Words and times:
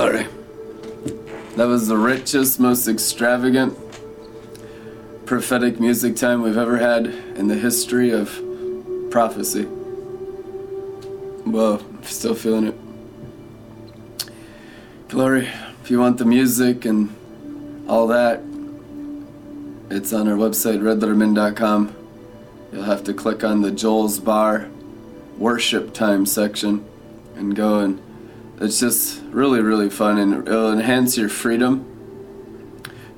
Glory. 0.00 0.26
That 1.56 1.66
was 1.66 1.86
the 1.86 1.98
richest, 1.98 2.58
most 2.58 2.88
extravagant 2.88 3.76
prophetic 5.26 5.78
music 5.78 6.16
time 6.16 6.40
we've 6.40 6.56
ever 6.56 6.78
had 6.78 7.04
in 7.36 7.48
the 7.48 7.54
history 7.54 8.10
of 8.10 8.30
prophecy. 9.10 9.64
Whoa, 11.44 11.80
I'm 11.80 12.02
still 12.02 12.34
feeling 12.34 12.68
it. 12.68 12.78
Glory. 15.08 15.50
If 15.82 15.90
you 15.90 16.00
want 16.00 16.16
the 16.16 16.24
music 16.24 16.86
and 16.86 17.14
all 17.86 18.06
that, 18.06 18.40
it's 19.90 20.14
on 20.14 20.28
our 20.28 20.36
website, 20.36 20.80
redlettermin.com. 20.80 21.94
You'll 22.72 22.84
have 22.84 23.04
to 23.04 23.12
click 23.12 23.44
on 23.44 23.60
the 23.60 23.70
Joel's 23.70 24.18
Bar 24.18 24.70
worship 25.36 25.92
time 25.92 26.24
section 26.24 26.86
and 27.36 27.54
go 27.54 27.80
and 27.80 28.00
it's 28.60 28.78
just 28.78 29.22
really 29.30 29.60
really 29.60 29.90
fun 29.90 30.18
and 30.18 30.46
it'll 30.46 30.72
enhance 30.72 31.16
your 31.16 31.28
freedom 31.28 31.86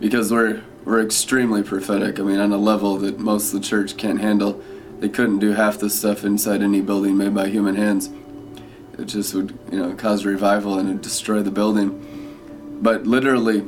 because 0.01 0.33
we're 0.33 0.63
we're 0.85 1.01
extremely 1.01 1.63
prophetic. 1.63 2.19
I 2.19 2.23
mean, 2.23 2.41
on 2.41 2.53
a 2.53 2.57
level 2.57 2.97
that 2.99 3.19
most 3.19 3.53
of 3.53 3.61
the 3.61 3.67
church 3.67 3.97
can't 3.97 4.21
handle. 4.21 4.61
They 4.99 5.09
couldn't 5.09 5.39
do 5.39 5.53
half 5.53 5.79
the 5.79 5.91
stuff 5.91 6.25
inside 6.25 6.63
any 6.63 6.81
building 6.81 7.17
made 7.17 7.35
by 7.35 7.49
human 7.49 7.77
hands. 7.77 8.11
It 8.99 9.07
just 9.07 9.35
would, 9.35 9.59
you 9.71 9.79
know, 9.79 9.95
cause 9.95 10.25
revival 10.25 10.79
and 10.79 11.01
destroy 11.01 11.43
the 11.43 11.51
building. 11.51 12.79
But 12.81 13.07
literally, 13.07 13.65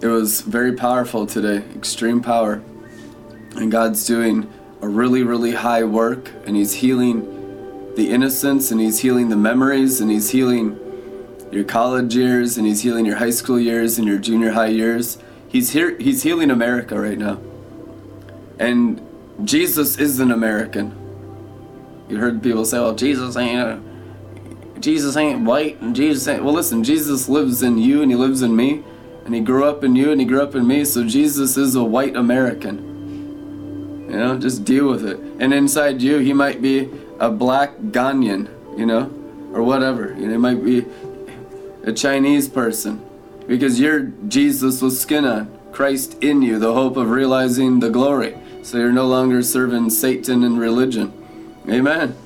it 0.00 0.06
was 0.06 0.40
very 0.40 0.72
powerful 0.74 1.26
today, 1.26 1.64
extreme 1.74 2.20
power. 2.20 2.62
And 3.56 3.70
God's 3.70 4.06
doing 4.06 4.50
a 4.80 4.88
really, 4.88 5.22
really 5.22 5.52
high 5.52 5.84
work, 5.84 6.30
and 6.46 6.56
He's 6.56 6.72
healing 6.74 7.33
the 7.96 8.10
innocence, 8.10 8.70
and 8.70 8.80
He's 8.80 9.00
healing 9.00 9.28
the 9.28 9.36
memories, 9.36 10.00
and 10.00 10.10
He's 10.10 10.30
healing 10.30 10.78
your 11.50 11.64
college 11.64 12.14
years, 12.16 12.58
and 12.58 12.66
He's 12.66 12.82
healing 12.82 13.06
your 13.06 13.16
high 13.16 13.30
school 13.30 13.60
years 13.60 13.98
and 13.98 14.06
your 14.06 14.18
junior 14.18 14.50
high 14.50 14.66
years. 14.68 15.18
He's 15.48 15.70
here. 15.70 15.96
He's 15.98 16.22
healing 16.22 16.50
America 16.50 16.98
right 16.98 17.16
now, 17.16 17.38
and 18.58 19.00
Jesus 19.44 19.98
is 19.98 20.18
an 20.18 20.30
American. 20.32 20.94
You 22.08 22.18
heard 22.18 22.42
people 22.42 22.64
say, 22.64 22.78
"Well, 22.80 22.94
Jesus 22.94 23.36
ain't 23.36 23.60
a, 23.60 23.80
Jesus 24.80 25.16
ain't 25.16 25.42
white, 25.42 25.80
and 25.80 25.94
Jesus 25.94 26.26
ain't." 26.26 26.42
Well, 26.42 26.54
listen, 26.54 26.82
Jesus 26.82 27.28
lives 27.28 27.62
in 27.62 27.78
you, 27.78 28.02
and 28.02 28.10
He 28.10 28.16
lives 28.16 28.42
in 28.42 28.56
me, 28.56 28.82
and 29.24 29.34
He 29.34 29.40
grew 29.40 29.64
up 29.64 29.84
in 29.84 29.94
you, 29.94 30.10
and 30.10 30.20
He 30.20 30.26
grew 30.26 30.42
up 30.42 30.56
in 30.56 30.66
me. 30.66 30.84
So 30.84 31.04
Jesus 31.04 31.56
is 31.56 31.76
a 31.76 31.84
white 31.84 32.16
American. 32.16 32.90
You 34.10 34.18
know, 34.18 34.38
just 34.38 34.64
deal 34.64 34.88
with 34.88 35.06
it. 35.06 35.18
And 35.38 35.54
inside 35.54 36.02
you, 36.02 36.18
He 36.18 36.32
might 36.32 36.60
be 36.60 36.90
a 37.18 37.30
black 37.30 37.76
Ghanaian, 37.76 38.48
you 38.78 38.86
know, 38.86 39.10
or 39.52 39.62
whatever. 39.62 40.14
You 40.18 40.26
know, 40.26 40.32
he 40.32 40.36
might 40.38 40.64
be 40.64 40.84
a 41.84 41.92
Chinese 41.92 42.48
person 42.48 43.04
because 43.46 43.78
you're 43.78 44.12
Jesus 44.28 44.80
with 44.82 44.94
skin 44.94 45.24
on, 45.24 45.58
Christ 45.72 46.22
in 46.22 46.42
you, 46.42 46.58
the 46.58 46.72
hope 46.72 46.96
of 46.96 47.10
realizing 47.10 47.80
the 47.80 47.90
glory. 47.90 48.36
So 48.62 48.78
you're 48.78 48.92
no 48.92 49.06
longer 49.06 49.42
serving 49.42 49.90
Satan 49.90 50.42
and 50.42 50.58
religion. 50.58 51.12
Amen. 51.68 52.16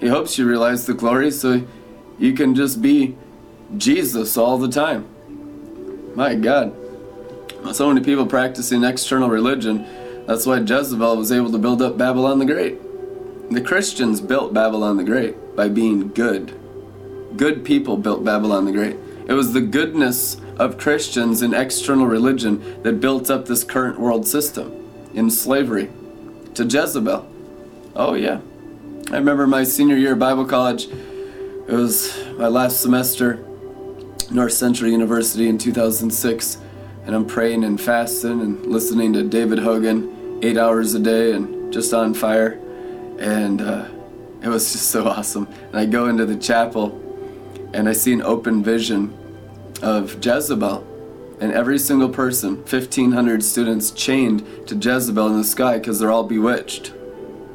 He 0.00 0.08
hopes 0.08 0.36
you 0.36 0.46
realize 0.46 0.86
the 0.86 0.94
glory 0.94 1.30
so 1.30 1.64
you 2.18 2.34
can 2.34 2.54
just 2.54 2.82
be 2.82 3.16
Jesus 3.76 4.36
all 4.36 4.58
the 4.58 4.68
time. 4.68 5.08
My 6.14 6.34
God. 6.34 6.74
So 7.72 7.88
many 7.88 8.04
people 8.04 8.26
practicing 8.26 8.84
external 8.84 9.30
religion. 9.30 9.86
That's 10.26 10.44
why 10.44 10.58
Jezebel 10.58 11.16
was 11.16 11.32
able 11.32 11.52
to 11.52 11.58
build 11.58 11.80
up 11.80 11.96
Babylon 11.96 12.38
the 12.38 12.44
Great. 12.44 12.78
The 13.50 13.60
Christians 13.60 14.20
built 14.20 14.54
Babylon 14.54 14.96
the 14.96 15.04
Great 15.04 15.56
by 15.56 15.68
being 15.68 16.08
good. 16.08 16.58
Good 17.36 17.64
people 17.64 17.96
built 17.96 18.24
Babylon 18.24 18.64
the 18.64 18.72
Great. 18.72 18.96
It 19.26 19.34
was 19.34 19.52
the 19.52 19.60
goodness 19.60 20.40
of 20.58 20.78
Christians 20.78 21.42
in 21.42 21.54
external 21.54 22.06
religion 22.06 22.82
that 22.82 23.00
built 23.00 23.30
up 23.30 23.46
this 23.46 23.64
current 23.64 23.98
world 23.98 24.26
system 24.26 24.88
in 25.14 25.30
slavery 25.30 25.90
to 26.54 26.64
Jezebel. 26.64 27.28
Oh, 27.94 28.14
yeah. 28.14 28.40
I 29.10 29.16
remember 29.16 29.46
my 29.46 29.64
senior 29.64 29.96
year 29.96 30.16
Bible 30.16 30.44
college. 30.44 30.86
It 30.86 31.74
was 31.74 32.18
my 32.38 32.48
last 32.48 32.80
semester, 32.80 33.44
North 34.30 34.52
Central 34.52 34.90
University 34.90 35.48
in 35.48 35.58
2006, 35.58 36.58
and 37.04 37.14
I'm 37.14 37.26
praying 37.26 37.64
and 37.64 37.80
fasting 37.80 38.40
and 38.40 38.66
listening 38.66 39.12
to 39.12 39.22
David 39.22 39.58
Hogan 39.58 40.40
eight 40.42 40.56
hours 40.56 40.94
a 40.94 40.98
day 40.98 41.32
and 41.32 41.72
just 41.72 41.92
on 41.92 42.14
fire. 42.14 42.58
And 43.18 43.60
uh, 43.60 43.88
it 44.42 44.48
was 44.48 44.72
just 44.72 44.90
so 44.90 45.06
awesome. 45.06 45.46
And 45.68 45.76
I 45.76 45.86
go 45.86 46.08
into 46.08 46.26
the 46.26 46.36
chapel 46.36 46.98
and 47.72 47.88
I 47.88 47.92
see 47.92 48.12
an 48.12 48.22
open 48.22 48.62
vision 48.62 49.16
of 49.82 50.24
Jezebel. 50.24 50.88
And 51.40 51.52
every 51.52 51.78
single 51.78 52.08
person, 52.08 52.56
1,500 52.58 53.42
students 53.42 53.90
chained 53.90 54.46
to 54.68 54.76
Jezebel 54.76 55.26
in 55.28 55.38
the 55.38 55.44
sky 55.44 55.78
because 55.78 55.98
they're 55.98 56.10
all 56.10 56.24
bewitched. 56.24 56.92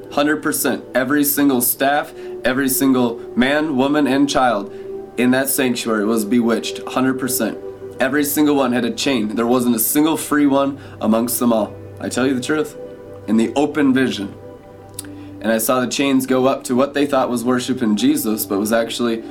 100%. 0.10 0.96
Every 0.96 1.24
single 1.24 1.62
staff, 1.62 2.14
every 2.44 2.70
single 2.70 3.20
man, 3.38 3.78
woman, 3.78 4.08
and 4.08 4.30
child 4.30 4.74
in 5.18 5.32
that 5.32 5.50
sanctuary 5.50 6.06
was 6.06 6.26
bewitched. 6.26 6.78
100%. 6.78 7.98
Every 8.00 8.24
single 8.24 8.56
one 8.56 8.74
had 8.74 8.86
a 8.86 8.92
chain. 8.92 9.36
There 9.36 9.48
wasn't 9.48 9.76
a 9.76 9.80
single 9.80 10.18
free 10.18 10.48
one 10.48 10.80
amongst 11.02 11.40
them 11.40 11.52
all. 11.52 11.76
I 12.00 12.10
tell 12.10 12.28
you 12.28 12.34
the 12.34 12.42
truth. 12.42 12.78
In 13.28 13.38
the 13.38 13.54
open 13.56 13.94
vision. 13.94 14.34
And 15.40 15.52
I 15.52 15.60
saw 15.60 15.80
the 15.80 15.88
chains 15.88 16.26
go 16.26 16.48
up 16.48 16.64
to 16.66 16.76
what 16.76 16.94
they 16.94 17.06
thought 17.06 17.30
was 17.30 17.44
worshiping 17.44 17.96
Jesus, 17.96 18.46
but 18.46 18.60
was 18.60 18.74
actually 18.74 19.24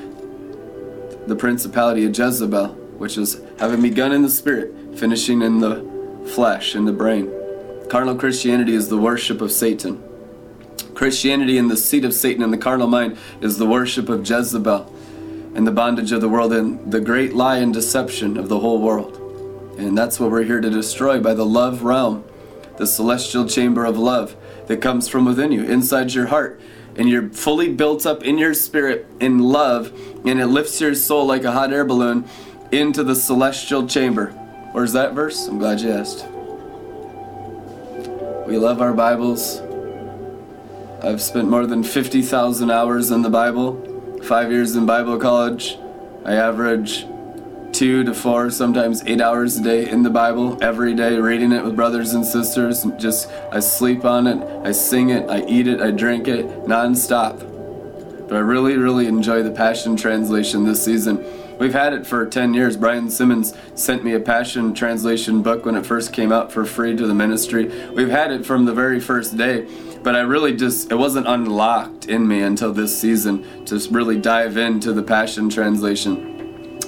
the 1.26 1.34
principality 1.36 2.04
of 2.04 2.16
Jezebel, 2.16 2.68
which 2.98 3.18
is 3.18 3.40
having 3.58 3.82
begun 3.82 4.12
in 4.12 4.22
the 4.22 4.30
spirit, 4.30 4.72
finishing 4.96 5.42
in 5.42 5.58
the 5.58 5.84
flesh, 6.28 6.76
in 6.76 6.84
the 6.84 6.92
brain. 6.92 7.32
Carnal 7.88 8.14
Christianity 8.14 8.74
is 8.74 8.88
the 8.88 8.96
worship 8.96 9.40
of 9.40 9.50
Satan. 9.50 10.02
Christianity 10.94 11.58
in 11.58 11.68
the 11.68 11.76
seat 11.76 12.04
of 12.04 12.14
Satan 12.14 12.42
in 12.42 12.50
the 12.50 12.58
carnal 12.58 12.86
mind 12.86 13.18
is 13.40 13.58
the 13.58 13.66
worship 13.66 14.08
of 14.08 14.28
Jezebel 14.28 14.92
and 15.54 15.66
the 15.66 15.72
bondage 15.72 16.12
of 16.12 16.20
the 16.20 16.28
world 16.28 16.52
and 16.52 16.90
the 16.90 17.00
great 17.00 17.34
lie 17.34 17.58
and 17.58 17.74
deception 17.74 18.36
of 18.36 18.48
the 18.48 18.60
whole 18.60 18.80
world. 18.80 19.16
And 19.78 19.98
that's 19.98 20.18
what 20.18 20.30
we're 20.30 20.44
here 20.44 20.60
to 20.60 20.70
destroy 20.70 21.20
by 21.20 21.34
the 21.34 21.44
love 21.44 21.82
realm, 21.82 22.24
the 22.76 22.86
celestial 22.86 23.46
chamber 23.46 23.84
of 23.84 23.98
love 23.98 24.36
that 24.66 24.80
comes 24.80 25.08
from 25.08 25.24
within 25.24 25.52
you, 25.52 25.62
inside 25.64 26.12
your 26.12 26.26
heart. 26.26 26.60
And 26.96 27.08
you're 27.08 27.28
fully 27.28 27.72
built 27.72 28.06
up 28.06 28.24
in 28.24 28.38
your 28.38 28.54
spirit 28.54 29.06
in 29.20 29.38
love, 29.38 29.92
and 30.24 30.40
it 30.40 30.46
lifts 30.46 30.80
your 30.80 30.94
soul 30.94 31.26
like 31.26 31.44
a 31.44 31.52
hot 31.52 31.72
air 31.72 31.84
balloon 31.84 32.24
into 32.72 33.04
the 33.04 33.14
celestial 33.14 33.86
chamber. 33.86 34.30
Where's 34.72 34.92
that 34.92 35.12
verse? 35.12 35.46
I'm 35.46 35.58
glad 35.58 35.80
you 35.80 35.90
asked. 35.90 36.26
We 38.46 38.58
love 38.58 38.80
our 38.80 38.92
Bibles. 38.92 39.60
I've 41.02 41.20
spent 41.20 41.48
more 41.48 41.66
than 41.66 41.82
50,000 41.82 42.70
hours 42.70 43.10
in 43.10 43.22
the 43.22 43.30
Bible, 43.30 44.20
five 44.22 44.50
years 44.50 44.74
in 44.76 44.86
Bible 44.86 45.18
college. 45.18 45.78
I 46.24 46.34
average 46.34 47.06
two 47.76 48.02
to 48.02 48.14
four, 48.14 48.48
sometimes 48.48 49.02
eight 49.04 49.20
hours 49.20 49.58
a 49.58 49.62
day 49.62 49.86
in 49.86 50.02
the 50.02 50.08
Bible 50.08 50.56
every 50.62 50.94
day, 50.94 51.18
reading 51.18 51.52
it 51.52 51.62
with 51.62 51.76
brothers 51.76 52.14
and 52.14 52.24
sisters. 52.24 52.86
Just 52.96 53.30
I 53.52 53.60
sleep 53.60 54.02
on 54.06 54.26
it, 54.26 54.42
I 54.66 54.72
sing 54.72 55.10
it, 55.10 55.28
I 55.28 55.44
eat 55.44 55.66
it, 55.66 55.82
I 55.82 55.90
drink 55.90 56.26
it 56.26 56.46
nonstop. 56.64 57.38
But 58.28 58.36
I 58.36 58.38
really, 58.38 58.78
really 58.78 59.06
enjoy 59.06 59.42
the 59.42 59.50
Passion 59.50 59.94
Translation 59.94 60.64
this 60.64 60.82
season. 60.82 61.22
We've 61.58 61.74
had 61.74 61.92
it 61.92 62.06
for 62.06 62.24
10 62.24 62.54
years. 62.54 62.78
Brian 62.78 63.10
Simmons 63.10 63.52
sent 63.74 64.02
me 64.02 64.14
a 64.14 64.20
Passion 64.20 64.72
Translation 64.72 65.42
book 65.42 65.66
when 65.66 65.76
it 65.76 65.84
first 65.84 66.14
came 66.14 66.32
out 66.32 66.50
for 66.50 66.64
free 66.64 66.96
to 66.96 67.06
the 67.06 67.14
ministry. 67.14 67.90
We've 67.90 68.08
had 68.08 68.32
it 68.32 68.46
from 68.46 68.64
the 68.64 68.72
very 68.72 69.00
first 69.00 69.36
day, 69.36 69.68
but 70.02 70.16
I 70.16 70.20
really 70.20 70.56
just, 70.56 70.90
it 70.90 70.96
wasn't 70.96 71.26
unlocked 71.28 72.06
in 72.06 72.26
me 72.26 72.40
until 72.40 72.72
this 72.72 72.98
season 72.98 73.66
to 73.66 73.78
really 73.90 74.18
dive 74.18 74.56
into 74.56 74.94
the 74.94 75.02
Passion 75.02 75.50
Translation. 75.50 76.32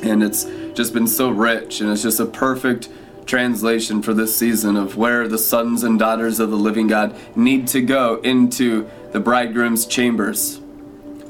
And 0.03 0.23
it's 0.23 0.47
just 0.79 0.95
been 0.95 1.09
so 1.09 1.29
rich, 1.29 1.81
and 1.81 1.91
it's 1.91 2.03
just 2.03 2.21
a 2.21 2.25
perfect 2.25 2.89
translation 3.27 4.01
for 4.01 4.15
this 4.15 4.39
season 4.39 4.77
of 4.77 4.97
where 4.97 5.27
the 5.27 5.37
sons 5.37 5.83
and 5.83 5.99
daughters 5.99 6.39
of 6.39 6.51
the 6.53 6.57
living 6.57 6.87
God 6.87 7.17
need 7.37 7.67
to 7.69 7.81
go 7.81 8.21
into 8.23 8.89
the 9.11 9.19
bridegroom's 9.19 9.87
chambers 9.87 10.61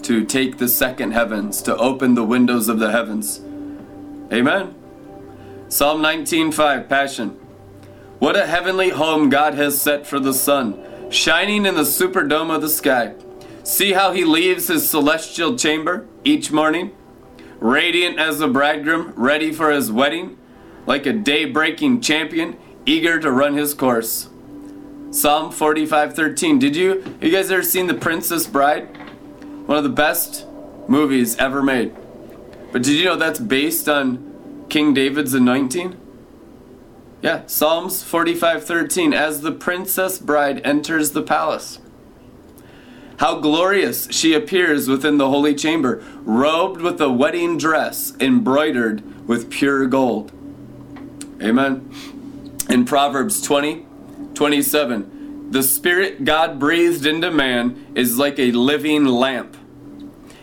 to 0.03 0.23
take 0.23 0.59
the 0.59 0.69
second 0.69 1.12
heavens, 1.12 1.62
to 1.62 1.75
open 1.79 2.15
the 2.15 2.25
windows 2.25 2.69
of 2.69 2.79
the 2.79 2.93
heavens. 2.93 3.41
Amen. 4.31 4.75
Psalm 5.71 6.03
19:5 6.03 6.87
Passion. 6.87 7.31
What 8.19 8.37
a 8.37 8.45
heavenly 8.45 8.91
home 8.91 9.31
God 9.31 9.55
has 9.55 9.81
set 9.81 10.06
for 10.06 10.21
the 10.21 10.35
sun, 10.35 10.79
shining 11.09 11.65
in 11.65 11.75
the 11.75 11.87
superdome 11.87 12.55
of 12.55 12.61
the 12.61 12.69
sky. 12.69 13.15
See 13.62 13.95
how 13.95 14.12
he 14.12 14.27
leaves 14.27 14.69
his 14.69 14.87
celestial 14.87 15.56
chamber 15.56 16.06
each 16.23 16.53
morning, 16.53 16.91
radiant 17.61 18.19
as 18.19 18.39
the 18.39 18.49
bridegroom, 18.49 19.13
ready 19.17 19.53
for 19.53 19.71
his 19.71 19.91
wedding, 19.91 20.37
like 20.87 21.07
a 21.07 21.13
day-breaking 21.13 22.01
champion, 22.01 22.57
eager 22.87 23.19
to 23.19 23.31
run 23.31 23.55
his 23.55 23.75
course. 23.75 24.29
Psalm 25.11 25.51
45:13. 25.51 26.59
Did 26.59 26.77
you 26.77 27.03
you 27.21 27.31
guys 27.31 27.51
ever 27.51 27.63
seen 27.63 27.87
The 27.87 27.95
Princess 27.95 28.47
Bride? 28.47 28.89
One 29.67 29.79
of 29.79 29.85
the 29.85 29.91
best 29.91 30.47
movies 30.87 31.37
ever 31.37 31.63
made. 31.63 31.95
But 32.73 32.83
did 32.83 32.93
you 32.95 33.05
know 33.05 33.17
that's 33.17 33.41
based 33.41 33.89
on 33.89 34.67
King 34.69 34.93
David's 34.93 35.35
anointing? 35.35 35.97
Yeah, 37.23 37.43
Psalms 37.47 38.05
45:13 38.05 39.13
as 39.13 39.41
the 39.41 39.53
princess 39.53 40.19
bride 40.19 40.61
enters 40.65 41.13
the 41.13 41.23
palace. 41.23 41.81
How 43.19 43.41
glorious 43.41 44.09
she 44.12 44.32
appears 44.32 44.88
within 44.88 45.19
the 45.19 45.29
holy 45.29 45.55
chamber, 45.55 46.05
robed 46.23 46.81
with 46.81 47.00
a 47.00 47.11
wedding 47.11 47.59
dress 47.59 48.12
embroidered 48.20 49.26
with 49.26 49.50
pure 49.50 49.87
gold. 49.87 50.31
Amen. 51.43 51.91
In 52.70 52.85
Proverbs 52.85 53.43
20, 53.43 53.85
27, 54.35 55.50
the 55.50 55.65
spirit 55.65 56.25
God 56.25 56.61
breathed 56.61 57.06
into 57.06 57.31
man 57.32 57.87
is 57.97 58.19
like 58.19 58.38
a 58.38 58.53
living 58.53 59.05
lamp, 59.05 59.56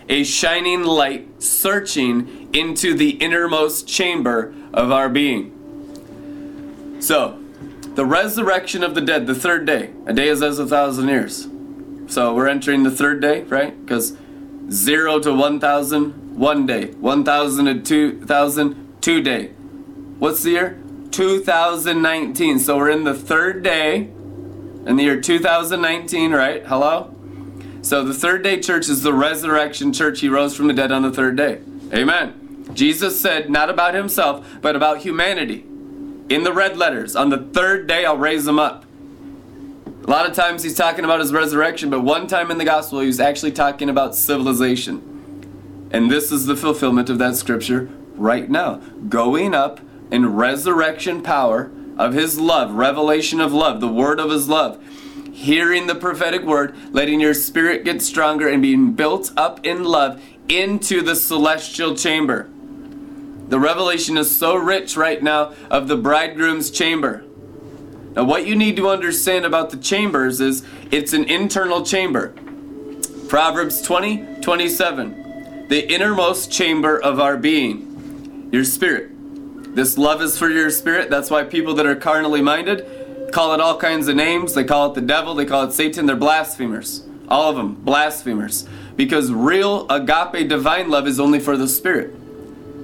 a 0.10 0.26
shining 0.26 0.84
light 0.84 1.42
searching 1.42 2.50
into 2.54 2.94
the 2.94 3.12
innermost 3.12 3.88
chamber 3.88 4.54
of 4.74 4.92
our 4.92 5.08
being. 5.08 5.52
So, 7.00 7.40
the 7.94 8.06
resurrection 8.06 8.84
of 8.84 8.96
the 8.96 9.02
dead, 9.02 9.28
the 9.28 9.36
third 9.36 9.66
day. 9.66 9.92
A 10.06 10.12
day 10.12 10.28
is 10.28 10.42
as 10.42 10.60
a 10.60 10.68
thousand 10.68 11.08
years. 11.08 11.48
So 12.08 12.34
we're 12.34 12.48
entering 12.48 12.84
the 12.84 12.92
third 12.92 13.22
day, 13.22 13.44
right? 13.44 13.80
Because 13.84 14.18
zero 14.70 15.20
to 15.20 15.34
1,000, 15.34 16.38
one 16.38 16.66
day. 16.66 16.88
1,000 16.92 17.66
to 17.66 17.82
2,000, 17.82 18.98
two 19.02 19.22
day. 19.22 19.48
What's 20.20 20.44
the 20.44 20.52
year? 20.52 20.82
2019. 21.12 22.60
So 22.60 22.78
we're 22.78 22.90
in 22.90 23.04
the 23.04 23.14
third 23.14 23.64
day 23.64 24.10
in 24.86 24.96
the 24.96 25.04
year 25.04 25.20
2019, 25.20 26.32
right? 26.32 26.66
Hello? 26.66 27.14
So 27.82 28.04
the 28.04 28.14
third 28.14 28.44
day 28.44 28.60
church 28.60 28.90
is 28.90 29.04
the 29.04 29.14
resurrection 29.14 29.94
church. 29.94 30.22
He 30.22 30.30
rose 30.30 30.56
from 30.56 30.68
the 30.68 30.74
dead 30.74 30.92
on 30.92 31.04
the 31.04 31.12
third 31.12 31.36
day. 31.38 31.60
Amen. 31.94 32.68
Jesus 32.74 33.20
said, 33.20 33.50
not 33.50 33.70
about 33.70 33.94
himself, 33.94 34.48
but 34.62 34.76
about 34.76 35.00
humanity 35.00 35.66
in 36.30 36.44
the 36.44 36.54
red 36.54 36.78
letters, 36.78 37.16
on 37.16 37.30
the 37.30 37.38
third 37.38 37.88
day 37.88 38.06
I'll 38.06 38.18
raise 38.18 38.46
them 38.46 38.60
up. 38.60 38.85
A 40.06 40.12
lot 40.12 40.30
of 40.30 40.36
times 40.36 40.62
he's 40.62 40.76
talking 40.76 41.04
about 41.04 41.20
his 41.20 41.34
resurrection, 41.34 41.90
but 41.90 42.02
one 42.02 42.28
time 42.28 42.52
in 42.52 42.60
the 42.60 42.66
gospel 42.66 43.00
he's 43.00 43.20
actually 43.20 43.54
talking 43.54 43.90
about 43.90 44.14
civilization. 44.14 45.90
And 45.90 46.12
this 46.12 46.32
is 46.32 46.46
the 46.46 46.56
fulfillment 46.56 47.10
of 47.10 47.18
that 47.18 47.36
scripture 47.36 47.90
right 48.14 48.48
now. 48.48 48.76
Going 49.10 49.56
up 49.56 49.80
in 50.12 50.36
resurrection 50.36 51.24
power 51.24 51.72
of 51.98 52.14
his 52.14 52.40
love, 52.40 52.76
revelation 52.76 53.42
of 53.42 53.52
love, 53.52 53.82
the 53.82 53.88
word 53.88 54.20
of 54.20 54.30
his 54.30 54.48
love. 54.48 54.80
Hearing 55.34 55.88
the 55.88 55.96
prophetic 55.96 56.44
word, 56.44 56.76
letting 56.92 57.20
your 57.20 57.34
spirit 57.34 57.84
get 57.84 58.00
stronger 58.04 58.48
and 58.48 58.62
being 58.62 58.94
built 58.94 59.32
up 59.36 59.66
in 59.66 59.84
love 59.84 60.22
into 60.48 61.02
the 61.02 61.16
celestial 61.16 61.96
chamber. 61.96 62.48
The 63.48 63.60
revelation 63.60 64.18
is 64.18 64.36
so 64.36 64.56
rich 64.56 64.96
right 64.96 65.24
now 65.24 65.54
of 65.72 65.88
the 65.88 65.98
bridegroom's 65.98 66.70
chamber. 66.70 67.25
Now, 68.16 68.24
what 68.24 68.48
you 68.48 68.56
need 68.56 68.76
to 68.78 68.90
understand 68.90 69.46
about 69.46 69.72
the 69.72 69.78
chambers 69.78 70.40
is 70.40 70.64
it's 70.92 71.14
an 71.14 71.26
internal 71.26 71.84
chamber. 71.84 72.34
Proverbs 73.28 73.82
20 73.82 74.42
27. 74.42 75.68
The 75.68 75.92
innermost 75.92 76.52
chamber 76.52 77.02
of 77.02 77.20
our 77.20 77.38
being, 77.38 78.50
your 78.52 78.64
spirit. 78.64 79.12
This 79.76 79.98
love 79.98 80.22
is 80.22 80.38
for 80.38 80.50
your 80.50 80.70
spirit. 80.70 81.10
That's 81.10 81.30
why 81.30 81.44
people 81.44 81.74
that 81.76 81.86
are 81.86 81.96
carnally 81.96 82.42
minded 82.42 83.32
call 83.36 83.54
it 83.54 83.60
all 83.60 83.78
kinds 83.78 84.08
of 84.08 84.16
names. 84.16 84.54
They 84.54 84.64
call 84.64 84.92
it 84.92 84.96
the 84.96 85.02
devil, 85.02 85.36
they 85.36 85.46
call 85.46 85.64
it 85.66 85.74
Satan. 85.74 86.06
They're 86.06 86.16
blasphemers. 86.16 87.06
All 87.28 87.50
of 87.50 87.58
them, 87.58 87.76
blasphemers. 87.76 88.66
Because 88.96 89.32
real 89.32 89.86
agape 89.90 90.48
divine 90.48 90.90
love 90.90 91.06
is 91.06 91.20
only 91.20 91.40
for 91.40 91.58
the 91.58 91.68
spirit. 91.68 92.16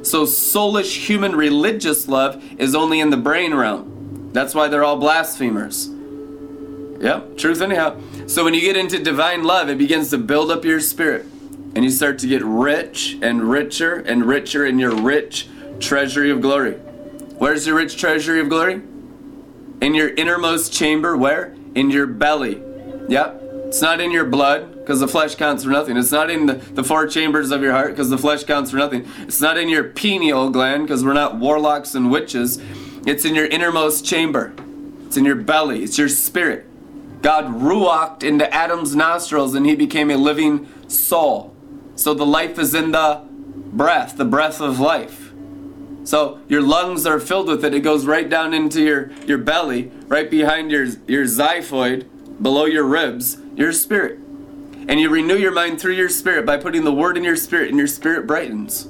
So 0.04 0.26
soulish 0.26 1.08
human 1.08 1.36
religious 1.36 2.08
love 2.08 2.44
is 2.60 2.76
only 2.76 3.00
in 3.00 3.12
the 3.12 3.18
brain 3.18 3.54
realm. 3.54 3.91
That's 4.32 4.56
why 4.56 4.68
they're 4.68 4.84
all 4.84 4.98
blasphemers. 4.98 5.90
Yep, 7.02 7.38
truth 7.38 7.62
anyhow. 7.62 8.00
So 8.28 8.44
when 8.44 8.54
you 8.54 8.62
get 8.62 8.78
into 8.78 9.00
divine 9.00 9.44
love, 9.44 9.70
it 9.70 9.78
begins 9.78 10.10
to 10.12 10.18
build 10.18 10.52
up 10.52 10.64
your 10.64 10.80
spirit. 10.80 11.26
And 11.74 11.84
you 11.84 11.90
start 11.90 12.20
to 12.20 12.28
get 12.28 12.44
rich 12.44 13.18
and 13.22 13.50
richer 13.50 13.96
and 13.96 14.26
richer 14.26 14.66
in 14.66 14.78
your 14.78 14.94
rich 14.94 15.48
treasury 15.80 16.30
of 16.30 16.42
glory. 16.42 16.74
Where's 17.38 17.66
your 17.66 17.76
rich 17.78 17.98
treasury 17.98 18.40
of 18.40 18.50
glory? 18.50 18.82
In 19.82 19.96
your 19.96 20.10
innermost 20.10 20.72
chamber, 20.72 21.18
where? 21.18 21.56
In 21.74 21.90
your 21.90 22.06
belly. 22.06 22.62
Yep. 23.08 23.42
It's 23.68 23.82
not 23.82 24.02
in 24.02 24.12
your 24.12 24.26
blood 24.26 24.76
because 24.80 25.00
the 25.00 25.08
flesh 25.08 25.36
counts 25.36 25.64
for 25.64 25.70
nothing. 25.70 25.96
It's 25.96 26.12
not 26.12 26.30
in 26.30 26.46
the, 26.46 26.56
the 26.56 26.84
four 26.84 27.08
chambers 27.08 27.52
of 27.52 27.64
your 27.64 27.72
heart 27.72 27.92
because 27.92 28.10
the 28.10 28.18
flesh 28.18 28.44
counts 28.44 28.70
for 28.70 28.78
nothing. 28.78 29.08
It's 29.20 29.42
not 29.42 29.58
in 29.58 29.70
your 29.70 29.86
pineal 29.86 30.50
gland 30.50 30.84
because 30.84 31.06
we're 31.06 31.14
not 31.14 31.38
warlocks 31.38 31.96
and 31.96 32.12
witches. 32.12 32.62
It's 33.06 33.26
in 33.26 33.36
your 33.36 33.46
innermost 33.46 34.06
chamber. 34.06 34.54
It's 35.06 35.18
in 35.18 35.26
your 35.26 35.36
belly. 35.36 35.84
It's 35.84 35.98
your 35.98 36.10
spirit. 36.10 36.68
God 37.22 37.46
ruached 37.46 38.24
into 38.24 38.52
Adam's 38.54 38.96
nostrils 38.96 39.54
and 39.54 39.66
he 39.66 39.76
became 39.76 40.10
a 40.10 40.18
living 40.18 40.68
soul. 40.88 41.56
So 41.96 42.14
the 42.14 42.26
life 42.26 42.58
is 42.58 42.74
in 42.74 42.92
the 42.92 43.22
breath, 43.28 44.18
the 44.18 44.26
breath 44.26 44.60
of 44.62 44.80
life. 44.80 45.32
So 46.04 46.40
your 46.48 46.62
lungs 46.62 47.06
are 47.06 47.20
filled 47.20 47.48
with 47.48 47.64
it. 47.64 47.74
It 47.74 47.82
goes 47.82 48.06
right 48.06 48.28
down 48.28 48.54
into 48.54 48.82
your, 48.82 49.12
your 49.26 49.38
belly, 49.38 49.92
right 50.08 50.30
behind 50.30 50.72
your, 50.72 50.86
your 51.08 51.26
xiphoid, 51.26 52.08
below 52.42 52.66
your 52.66 52.84
ribs, 52.84 53.38
your 53.56 53.72
spirit. 53.72 54.18
And 54.88 55.00
you 55.00 55.10
renew 55.10 55.38
your 55.38 55.52
mind 55.52 55.80
through 55.80 55.94
your 55.94 56.10
spirit 56.10 56.46
by 56.46 56.58
putting 56.58 56.84
the 56.84 56.92
word 56.92 57.18
in 57.18 57.24
your 57.24 57.36
spirit, 57.36 57.70
and 57.70 57.78
your 57.78 57.88
spirit 57.88 58.26
brightens. 58.26 58.90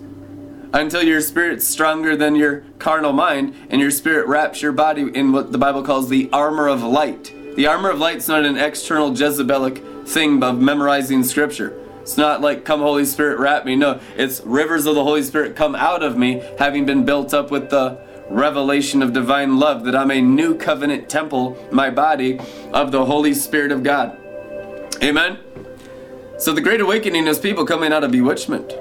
Until 0.73 1.03
your 1.03 1.19
spirit's 1.19 1.67
stronger 1.67 2.15
than 2.15 2.35
your 2.35 2.63
carnal 2.79 3.11
mind, 3.11 3.55
and 3.69 3.81
your 3.81 3.91
spirit 3.91 4.27
wraps 4.27 4.61
your 4.61 4.71
body 4.71 5.01
in 5.13 5.33
what 5.33 5.51
the 5.51 5.57
Bible 5.57 5.83
calls 5.83 6.07
the 6.07 6.29
armor 6.31 6.67
of 6.67 6.81
light. 6.81 7.33
The 7.55 7.67
armor 7.67 7.89
of 7.89 7.99
light's 7.99 8.29
not 8.29 8.45
an 8.45 8.57
external 8.57 9.11
Jezebelic 9.11 10.07
thing 10.07 10.41
of 10.41 10.61
memorizing 10.61 11.23
scripture. 11.23 11.77
It's 12.01 12.17
not 12.17 12.39
like, 12.39 12.63
come 12.63 12.79
Holy 12.79 13.03
Spirit, 13.03 13.37
wrap 13.37 13.65
me. 13.65 13.75
No, 13.75 13.99
it's 14.15 14.41
rivers 14.41 14.85
of 14.85 14.95
the 14.95 15.03
Holy 15.03 15.23
Spirit 15.23 15.57
come 15.57 15.75
out 15.75 16.03
of 16.03 16.17
me, 16.17 16.41
having 16.57 16.85
been 16.85 17.03
built 17.03 17.33
up 17.33 17.51
with 17.51 17.69
the 17.69 17.99
revelation 18.29 19.03
of 19.03 19.11
divine 19.11 19.59
love, 19.59 19.83
that 19.83 19.95
I'm 19.95 20.09
a 20.09 20.21
new 20.21 20.57
covenant 20.57 21.09
temple, 21.09 21.57
my 21.71 21.89
body, 21.89 22.39
of 22.71 22.91
the 22.93 23.05
Holy 23.05 23.33
Spirit 23.33 23.73
of 23.73 23.83
God. 23.83 24.17
Amen? 25.03 25.37
So 26.37 26.53
the 26.53 26.61
Great 26.61 26.79
Awakening 26.79 27.27
is 27.27 27.37
people 27.39 27.65
coming 27.65 27.91
out 27.91 28.05
of 28.05 28.11
bewitchment. 28.11 28.73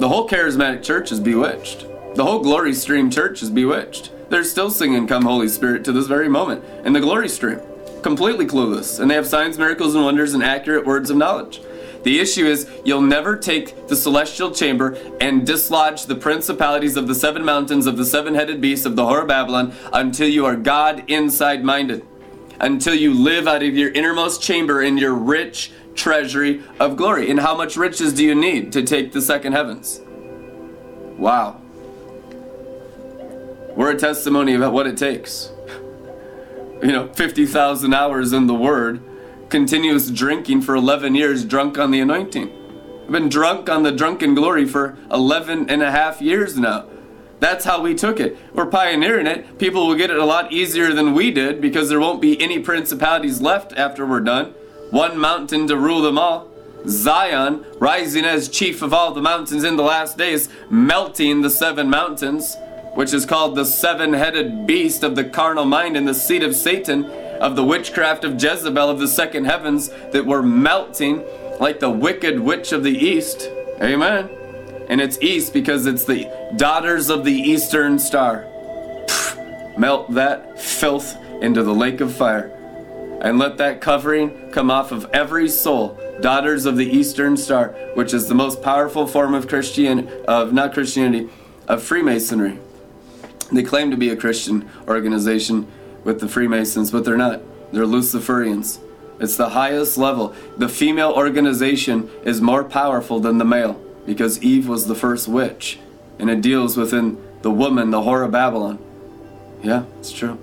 The 0.00 0.08
whole 0.08 0.26
charismatic 0.26 0.82
church 0.82 1.12
is 1.12 1.20
bewitched. 1.20 1.84
The 2.14 2.24
whole 2.24 2.38
glory 2.38 2.72
stream 2.72 3.10
church 3.10 3.42
is 3.42 3.50
bewitched. 3.50 4.10
They're 4.30 4.44
still 4.44 4.70
singing 4.70 5.06
Come 5.06 5.24
Holy 5.24 5.46
Spirit 5.46 5.84
to 5.84 5.92
this 5.92 6.06
very 6.06 6.26
moment 6.26 6.64
in 6.86 6.94
the 6.94 7.00
glory 7.00 7.28
stream. 7.28 7.60
Completely 8.00 8.46
clueless. 8.46 8.98
And 8.98 9.10
they 9.10 9.14
have 9.14 9.26
signs, 9.26 9.58
miracles, 9.58 9.94
and 9.94 10.02
wonders 10.02 10.32
and 10.32 10.42
accurate 10.42 10.86
words 10.86 11.10
of 11.10 11.18
knowledge. 11.18 11.60
The 12.02 12.18
issue 12.18 12.46
is 12.46 12.66
you'll 12.82 13.02
never 13.02 13.36
take 13.36 13.88
the 13.88 13.94
celestial 13.94 14.52
chamber 14.52 14.96
and 15.20 15.46
dislodge 15.46 16.06
the 16.06 16.16
principalities 16.16 16.96
of 16.96 17.06
the 17.06 17.14
seven 17.14 17.44
mountains 17.44 17.86
of 17.86 17.98
the 17.98 18.06
seven 18.06 18.34
headed 18.34 18.62
beast 18.62 18.86
of 18.86 18.96
the 18.96 19.04
whore 19.04 19.20
of 19.20 19.28
Babylon 19.28 19.74
until 19.92 20.28
you 20.28 20.46
are 20.46 20.56
God 20.56 21.04
inside 21.08 21.62
minded. 21.62 22.06
Until 22.58 22.94
you 22.94 23.12
live 23.12 23.46
out 23.46 23.62
of 23.62 23.76
your 23.76 23.90
innermost 23.90 24.42
chamber 24.42 24.80
in 24.80 24.96
your 24.96 25.14
rich, 25.14 25.72
treasury 25.94 26.62
of 26.78 26.96
glory. 26.96 27.30
And 27.30 27.40
how 27.40 27.56
much 27.56 27.76
riches 27.76 28.12
do 28.12 28.24
you 28.24 28.34
need 28.34 28.72
to 28.72 28.82
take 28.82 29.12
the 29.12 29.20
second 29.20 29.52
heavens? 29.52 30.00
Wow. 31.16 31.60
We're 33.76 33.92
a 33.92 33.98
testimony 33.98 34.54
about 34.54 34.72
what 34.72 34.86
it 34.86 34.96
takes. 34.96 35.52
You 36.82 36.92
know, 36.92 37.08
50,000 37.12 37.92
hours 37.92 38.32
in 38.32 38.46
the 38.46 38.54
Word, 38.54 39.02
continuous 39.48 40.10
drinking 40.10 40.62
for 40.62 40.74
11 40.74 41.14
years, 41.14 41.44
drunk 41.44 41.78
on 41.78 41.90
the 41.90 42.00
anointing. 42.00 42.50
I've 43.04 43.12
been 43.12 43.28
drunk 43.28 43.68
on 43.68 43.82
the 43.82 43.92
drunken 43.92 44.34
glory 44.34 44.64
for 44.64 44.96
11 45.10 45.68
and 45.68 45.82
a 45.82 45.90
half 45.90 46.22
years 46.22 46.58
now. 46.58 46.86
That's 47.38 47.64
how 47.64 47.82
we 47.82 47.94
took 47.94 48.20
it. 48.20 48.36
We're 48.54 48.66
pioneering 48.66 49.26
it. 49.26 49.58
People 49.58 49.86
will 49.86 49.94
get 49.94 50.10
it 50.10 50.18
a 50.18 50.24
lot 50.24 50.52
easier 50.52 50.92
than 50.92 51.14
we 51.14 51.30
did 51.30 51.60
because 51.60 51.88
there 51.88 52.00
won't 52.00 52.20
be 52.20 52.40
any 52.40 52.58
principalities 52.60 53.40
left 53.40 53.72
after 53.72 54.06
we're 54.06 54.20
done 54.20 54.54
one 54.90 55.18
mountain 55.18 55.66
to 55.68 55.76
rule 55.76 56.02
them 56.02 56.18
all. 56.18 56.48
Zion, 56.86 57.64
rising 57.78 58.24
as 58.24 58.48
chief 58.48 58.82
of 58.82 58.94
all 58.94 59.12
the 59.12 59.22
mountains 59.22 59.64
in 59.64 59.76
the 59.76 59.82
last 59.82 60.16
days, 60.16 60.48
melting 60.70 61.42
the 61.42 61.50
seven 61.50 61.90
mountains, 61.90 62.56
which 62.94 63.12
is 63.12 63.26
called 63.26 63.54
the 63.54 63.64
seven 63.64 64.12
headed 64.12 64.66
beast 64.66 65.02
of 65.02 65.14
the 65.14 65.24
carnal 65.24 65.64
mind 65.64 65.96
and 65.96 66.08
the 66.08 66.14
seed 66.14 66.42
of 66.42 66.56
Satan, 66.56 67.04
of 67.04 67.56
the 67.56 67.64
witchcraft 67.64 68.24
of 68.24 68.42
Jezebel 68.42 68.88
of 68.88 68.98
the 68.98 69.08
second 69.08 69.44
heavens, 69.44 69.90
that 70.12 70.26
were 70.26 70.42
melting 70.42 71.22
like 71.60 71.80
the 71.80 71.90
wicked 71.90 72.40
witch 72.40 72.72
of 72.72 72.82
the 72.82 72.96
east. 72.96 73.48
Amen. 73.82 74.28
And 74.88 75.00
it's 75.00 75.20
east 75.20 75.52
because 75.52 75.86
it's 75.86 76.04
the 76.04 76.28
daughters 76.56 77.10
of 77.10 77.24
the 77.24 77.32
eastern 77.32 77.98
star. 77.98 78.46
Melt 79.78 80.12
that 80.14 80.60
filth 80.60 81.16
into 81.42 81.62
the 81.62 81.74
lake 81.74 82.00
of 82.00 82.12
fire 82.12 82.56
and 83.20 83.38
let 83.38 83.58
that 83.58 83.80
covering 83.80 84.50
come 84.50 84.70
off 84.70 84.92
of 84.92 85.08
every 85.12 85.48
soul 85.48 85.98
Daughters 86.20 86.66
of 86.66 86.76
the 86.76 86.86
Eastern 86.86 87.36
Star, 87.36 87.68
which 87.94 88.12
is 88.12 88.28
the 88.28 88.34
most 88.34 88.62
powerful 88.62 89.06
form 89.06 89.34
of 89.34 89.48
Christian 89.48 90.08
of 90.28 90.52
not 90.52 90.74
Christianity, 90.74 91.30
of 91.66 91.82
Freemasonry. 91.82 92.58
They 93.52 93.62
claim 93.62 93.90
to 93.90 93.96
be 93.96 94.10
a 94.10 94.16
Christian 94.16 94.68
organization 94.86 95.66
with 96.04 96.20
the 96.20 96.28
Freemasons, 96.28 96.90
but 96.90 97.04
they're 97.04 97.16
not. 97.16 97.40
They're 97.72 97.84
Luciferians. 97.84 98.80
It's 99.18 99.36
the 99.36 99.50
highest 99.50 99.98
level. 99.98 100.34
The 100.56 100.68
female 100.68 101.12
organization 101.12 102.10
is 102.24 102.40
more 102.40 102.64
powerful 102.64 103.20
than 103.20 103.38
the 103.38 103.44
male 103.44 103.80
because 104.06 104.42
Eve 104.42 104.68
was 104.68 104.86
the 104.86 104.94
first 104.94 105.28
witch, 105.28 105.78
and 106.18 106.30
it 106.30 106.40
deals 106.40 106.76
within 106.76 107.22
the 107.42 107.50
woman, 107.50 107.90
the 107.90 108.00
whore 108.00 108.24
of 108.24 108.32
Babylon. 108.32 108.78
Yeah, 109.62 109.84
it's 109.98 110.12
true. 110.12 110.38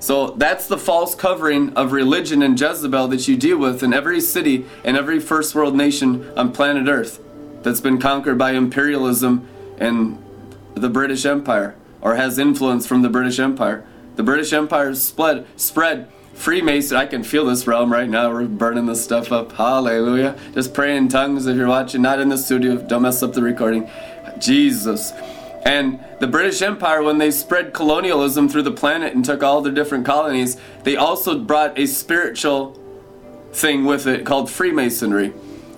So 0.00 0.30
that's 0.30 0.66
the 0.66 0.78
false 0.78 1.14
covering 1.14 1.74
of 1.74 1.92
religion 1.92 2.42
and 2.42 2.58
Jezebel 2.58 3.08
that 3.08 3.28
you 3.28 3.36
deal 3.36 3.58
with 3.58 3.82
in 3.82 3.92
every 3.92 4.20
city 4.20 4.64
and 4.82 4.96
every 4.96 5.20
first 5.20 5.54
world 5.54 5.76
nation 5.76 6.32
on 6.38 6.52
planet 6.52 6.88
Earth 6.88 7.20
that's 7.62 7.82
been 7.82 8.00
conquered 8.00 8.38
by 8.38 8.52
imperialism 8.52 9.46
and 9.78 10.22
the 10.74 10.88
British 10.88 11.26
Empire 11.26 11.76
or 12.00 12.14
has 12.14 12.38
influence 12.38 12.86
from 12.86 13.02
the 13.02 13.10
British 13.10 13.38
Empire. 13.38 13.84
The 14.16 14.22
British 14.22 14.54
Empire 14.54 14.94
spread 14.94 15.46
spread 15.56 16.10
Freemason. 16.32 16.96
I 16.96 17.04
can 17.04 17.22
feel 17.22 17.44
this 17.44 17.66
realm 17.66 17.92
right 17.92 18.08
now. 18.08 18.32
We're 18.32 18.46
burning 18.46 18.86
this 18.86 19.04
stuff 19.04 19.30
up. 19.30 19.52
Hallelujah. 19.52 20.38
Just 20.54 20.72
pray 20.72 20.96
in 20.96 21.08
tongues 21.08 21.46
if 21.46 21.56
you're 21.56 21.68
watching, 21.68 22.00
not 22.00 22.20
in 22.20 22.30
the 22.30 22.38
studio. 22.38 22.76
Don't 22.76 23.02
mess 23.02 23.22
up 23.22 23.34
the 23.34 23.42
recording. 23.42 23.90
Jesus. 24.38 25.12
And 25.64 26.02
the 26.20 26.26
British 26.26 26.62
Empire, 26.62 27.02
when 27.02 27.18
they 27.18 27.30
spread 27.30 27.74
colonialism 27.74 28.48
through 28.48 28.62
the 28.62 28.70
planet 28.70 29.14
and 29.14 29.24
took 29.24 29.42
all 29.42 29.60
the 29.60 29.70
different 29.70 30.06
colonies, 30.06 30.56
they 30.84 30.96
also 30.96 31.38
brought 31.38 31.78
a 31.78 31.86
spiritual 31.86 32.78
thing 33.52 33.84
with 33.84 34.06
it 34.06 34.24
called 34.24 34.50
Freemasonry, 34.50 35.30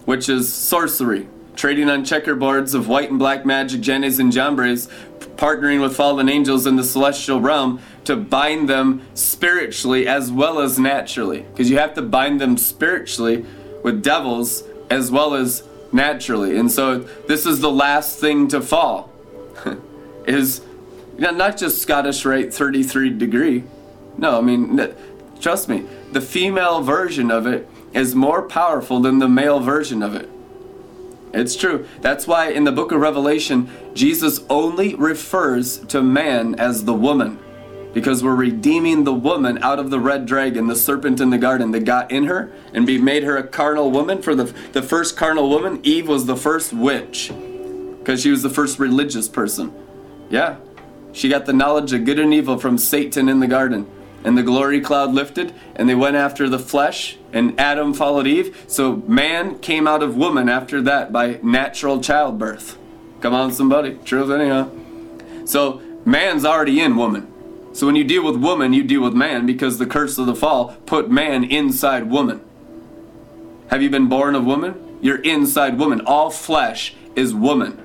which 0.05 0.29
is 0.29 0.53
sorcery, 0.53 1.29
trading 1.57 1.91
on 1.91 2.05
checkerboards 2.05 2.75
of 2.75 2.89
white 2.89 3.11
and 3.11 3.19
black 3.19 3.45
magic, 3.45 3.81
jannes 3.81 4.19
and 4.19 4.33
jambres, 4.33 4.89
partnering 5.37 5.81
with 5.81 5.97
fallen 5.97 6.29
angels 6.29 6.67
in 6.67 6.77
the 6.77 6.85
celestial 6.85 7.41
realm 7.41 7.81
to 8.05 8.15
bind 8.15 8.69
them 8.69 9.03
spiritually 9.15 10.07
as 10.07 10.31
well 10.31 10.61
as 10.61 10.79
naturally. 10.79 11.43
Because 11.43 11.71
you 11.71 11.79
have 11.79 11.95
to 11.95 12.03
bind 12.03 12.41
them 12.41 12.57
spiritually 12.57 13.45
with 13.83 14.03
devils 14.03 14.63
as 14.91 15.11
well 15.11 15.35
as 15.35 15.65
naturally. 15.93 16.57
And 16.57 16.71
so 16.71 17.01
this 17.27 17.47
is 17.47 17.61
the 17.61 17.71
last 17.71 18.19
thing 18.19 18.49
to 18.49 18.61
fall 18.61 19.12
is 20.27 20.63
not 21.19 21.57
just 21.57 21.81
Scottish 21.81 22.25
Rite 22.25 22.53
33 22.53 23.11
degree. 23.11 23.65
No, 24.19 24.39
I 24.39 24.41
mean, 24.41 24.95
trust 25.41 25.69
me, 25.69 25.87
the 26.13 26.21
female 26.21 26.83
version 26.83 27.31
of 27.31 27.47
it 27.47 27.69
is 27.93 28.15
more 28.15 28.43
powerful 28.43 29.01
than 29.01 29.19
the 29.19 29.29
male 29.29 29.61
version 29.61 30.03
of 30.03 30.15
it. 30.15 30.29
It's 31.33 31.57
true. 31.57 31.87
That's 32.01 32.27
why 32.27 32.51
in 32.51 32.65
the 32.65 32.73
book 32.73 32.93
of 32.93 33.01
Revelation, 33.01 33.71
Jesus 33.95 34.41
only 34.51 34.95
refers 34.95 35.79
to 35.87 36.03
man 36.03 36.55
as 36.57 36.85
the 36.85 36.95
woman. 36.95 37.39
Because 37.95 38.23
we're 38.23 38.35
redeeming 38.35 39.05
the 39.05 39.13
woman 39.13 39.63
out 39.63 39.79
of 39.79 39.91
the 39.91 40.01
red 40.01 40.25
dragon, 40.25 40.67
the 40.67 40.77
serpent 40.77 41.21
in 41.21 41.31
the 41.31 41.39
garden 41.39 41.73
that 41.73 41.85
got 41.85 42.11
in 42.11 42.25
her 42.25 42.51
and 42.73 42.87
be 42.87 42.99
made 42.99 43.23
her 43.23 43.37
a 43.37 43.47
carnal 43.47 43.91
woman. 43.91 44.23
For 44.23 44.35
the, 44.35 44.45
the 44.45 44.83
first 44.83 45.17
carnal 45.17 45.49
woman, 45.49 45.81
Eve 45.83 46.09
was 46.09 46.25
the 46.25 46.37
first 46.37 46.73
witch 46.73 47.31
because 48.03 48.21
she 48.21 48.31
was 48.31 48.43
the 48.43 48.51
first 48.51 48.81
religious 48.81 49.29
person. 49.29 49.73
Yeah. 50.29 50.57
She 51.13 51.29
got 51.29 51.47
the 51.47 51.53
knowledge 51.53 51.93
of 51.93 52.05
good 52.05 52.19
and 52.19 52.35
evil 52.35 52.59
from 52.59 52.79
Satan 52.79 53.29
in 53.29 53.39
the 53.39 53.47
garden. 53.47 53.87
And 54.25 54.37
the 54.37 54.43
glory 54.43 54.81
cloud 54.81 55.13
lifted, 55.13 55.53
and 55.77 55.89
they 55.89 55.95
went 55.95 56.17
after 56.17 56.49
the 56.49 56.59
flesh, 56.59 57.17
and 57.33 57.59
Adam 57.61 57.93
followed 57.93 58.27
Eve. 58.27 58.65
So 58.67 58.97
man 59.07 59.59
came 59.59 59.87
out 59.87 60.03
of 60.03 60.17
woman 60.17 60.49
after 60.49 60.81
that 60.83 61.13
by 61.13 61.39
natural 61.43 62.01
childbirth. 62.01 62.79
Come 63.21 63.35
on, 63.35 63.53
somebody. 63.53 63.99
Truth, 64.05 64.31
anyhow. 64.31 64.71
So 65.45 65.81
man's 66.05 66.45
already 66.45 66.81
in 66.81 66.97
woman. 66.97 67.29
So 67.73 67.87
when 67.87 67.97
you 67.97 68.05
deal 68.05 68.25
with 68.25 68.37
woman, 68.37 68.73
you 68.73 68.85
deal 68.85 69.03
with 69.03 69.15
man 69.15 69.47
because 69.47 69.79
the 69.79 69.87
curse 69.87 70.19
of 70.19 70.27
the 70.27 70.35
fall 70.35 70.77
put 70.87 71.11
man 71.11 71.45
inside 71.45 72.11
woman. 72.11 72.43
Have 73.71 73.83
you 73.83 73.91
been 73.91 74.09
born 74.09 74.35
of 74.35 74.45
woman? 74.45 74.99
You're 75.01 75.23
inside 75.23 75.79
woman. 75.79 76.01
All 76.03 76.31
flesh 76.31 76.95
is 77.17 77.35
woman 77.35 77.83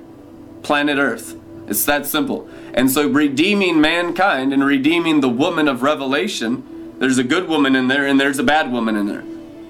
planet 0.62 0.98
Earth. 0.98 1.36
It's 1.66 1.84
that 1.84 2.06
simple. 2.06 2.48
And 2.74 2.90
so, 2.90 3.08
redeeming 3.08 3.80
mankind 3.80 4.52
and 4.52 4.64
redeeming 4.64 5.20
the 5.20 5.28
woman 5.28 5.68
of 5.68 5.82
Revelation, 5.82 6.94
there's 6.98 7.18
a 7.18 7.24
good 7.24 7.48
woman 7.48 7.76
in 7.76 7.88
there 7.88 8.06
and 8.06 8.18
there's 8.18 8.38
a 8.38 8.44
bad 8.44 8.72
woman 8.72 8.96
in 8.96 9.06
there. 9.06 9.24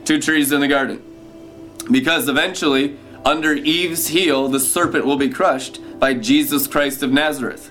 Two 0.05 0.21
trees 0.21 0.53
in 0.53 0.61
the 0.61 0.69
garden. 0.69 1.03
Because 1.91 2.29
eventually, 2.29 2.97
under 3.25 3.53
Eve's 3.53 4.09
heel, 4.09 4.49
the 4.49 4.61
serpent 4.61 5.05
will 5.05 5.17
be 5.17 5.29
crushed 5.29 5.81
by 5.99 6.15
Jesus 6.15 6.67
Christ 6.67 7.03
of 7.03 7.13
Nazareth, 7.13 7.71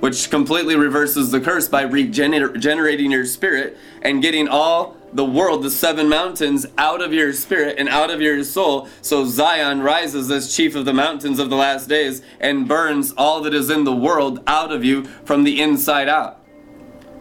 which 0.00 0.30
completely 0.30 0.74
reverses 0.74 1.30
the 1.30 1.40
curse 1.40 1.68
by 1.68 1.82
regenerating 1.82 3.10
your 3.10 3.24
spirit 3.24 3.76
and 4.02 4.22
getting 4.22 4.48
all 4.48 4.96
the 5.12 5.24
world, 5.24 5.62
the 5.62 5.70
seven 5.70 6.08
mountains, 6.08 6.66
out 6.78 7.02
of 7.02 7.12
your 7.12 7.32
spirit 7.32 7.76
and 7.78 7.88
out 7.88 8.10
of 8.10 8.20
your 8.20 8.42
soul. 8.44 8.88
So 9.00 9.24
Zion 9.24 9.82
rises 9.82 10.30
as 10.30 10.54
chief 10.54 10.74
of 10.74 10.84
the 10.84 10.92
mountains 10.92 11.38
of 11.38 11.50
the 11.50 11.56
last 11.56 11.88
days 11.88 12.22
and 12.40 12.68
burns 12.68 13.12
all 13.16 13.42
that 13.42 13.54
is 13.54 13.70
in 13.70 13.84
the 13.84 13.94
world 13.94 14.42
out 14.46 14.72
of 14.72 14.84
you 14.84 15.04
from 15.24 15.44
the 15.44 15.60
inside 15.60 16.08
out. 16.08 16.38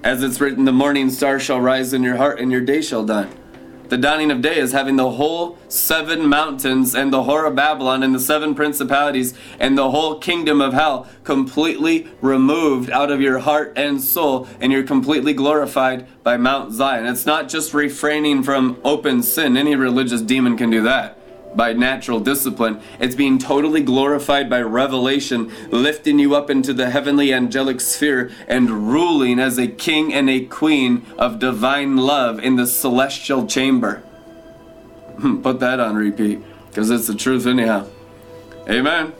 As 0.03 0.23
it's 0.23 0.41
written, 0.41 0.65
the 0.65 0.71
morning 0.71 1.09
star 1.09 1.39
shall 1.39 1.61
rise 1.61 1.93
in 1.93 2.01
your 2.01 2.17
heart 2.17 2.39
and 2.39 2.51
your 2.51 2.61
day 2.61 2.81
shall 2.81 3.05
dawn. 3.05 3.40
The 3.91 3.97
dawning 3.97 4.31
of 4.31 4.41
day 4.41 4.57
is 4.57 4.71
having 4.71 4.95
the 4.95 5.11
whole 5.11 5.57
seven 5.67 6.25
mountains 6.25 6.95
and 6.95 7.11
the 7.11 7.23
whore 7.23 7.45
of 7.45 7.57
Babylon 7.57 8.03
and 8.03 8.15
the 8.15 8.21
seven 8.21 8.55
principalities 8.55 9.33
and 9.59 9.77
the 9.77 9.91
whole 9.91 10.17
kingdom 10.17 10.61
of 10.61 10.71
hell 10.71 11.09
completely 11.25 12.07
removed 12.21 12.89
out 12.89 13.11
of 13.11 13.19
your 13.19 13.39
heart 13.39 13.73
and 13.75 13.99
soul, 13.99 14.47
and 14.61 14.71
you're 14.71 14.83
completely 14.83 15.33
glorified 15.33 16.07
by 16.23 16.37
Mount 16.37 16.71
Zion. 16.71 17.05
It's 17.05 17.25
not 17.25 17.49
just 17.49 17.73
refraining 17.73 18.43
from 18.43 18.79
open 18.85 19.23
sin, 19.23 19.57
any 19.57 19.75
religious 19.75 20.21
demon 20.21 20.55
can 20.55 20.69
do 20.69 20.83
that 20.83 21.20
by 21.55 21.73
natural 21.73 22.19
discipline. 22.19 22.81
It's 22.99 23.15
being 23.15 23.37
totally 23.37 23.81
glorified 23.81 24.49
by 24.49 24.61
revelation, 24.61 25.51
lifting 25.69 26.19
you 26.19 26.35
up 26.35 26.49
into 26.49 26.73
the 26.73 26.89
heavenly 26.89 27.33
angelic 27.33 27.81
sphere 27.81 28.31
and 28.47 28.91
ruling 28.91 29.39
as 29.39 29.57
a 29.57 29.67
king 29.67 30.13
and 30.13 30.29
a 30.29 30.45
queen 30.45 31.05
of 31.17 31.39
divine 31.39 31.97
love 31.97 32.39
in 32.39 32.55
the 32.55 32.67
celestial 32.67 33.47
chamber. 33.47 33.97
Hmm, 35.19 35.41
put 35.41 35.59
that 35.59 35.79
on 35.79 35.95
repeat 35.95 36.39
because 36.67 36.89
it's 36.89 37.07
the 37.07 37.15
truth, 37.15 37.45
anyhow. 37.45 37.87
Amen. 38.69 39.13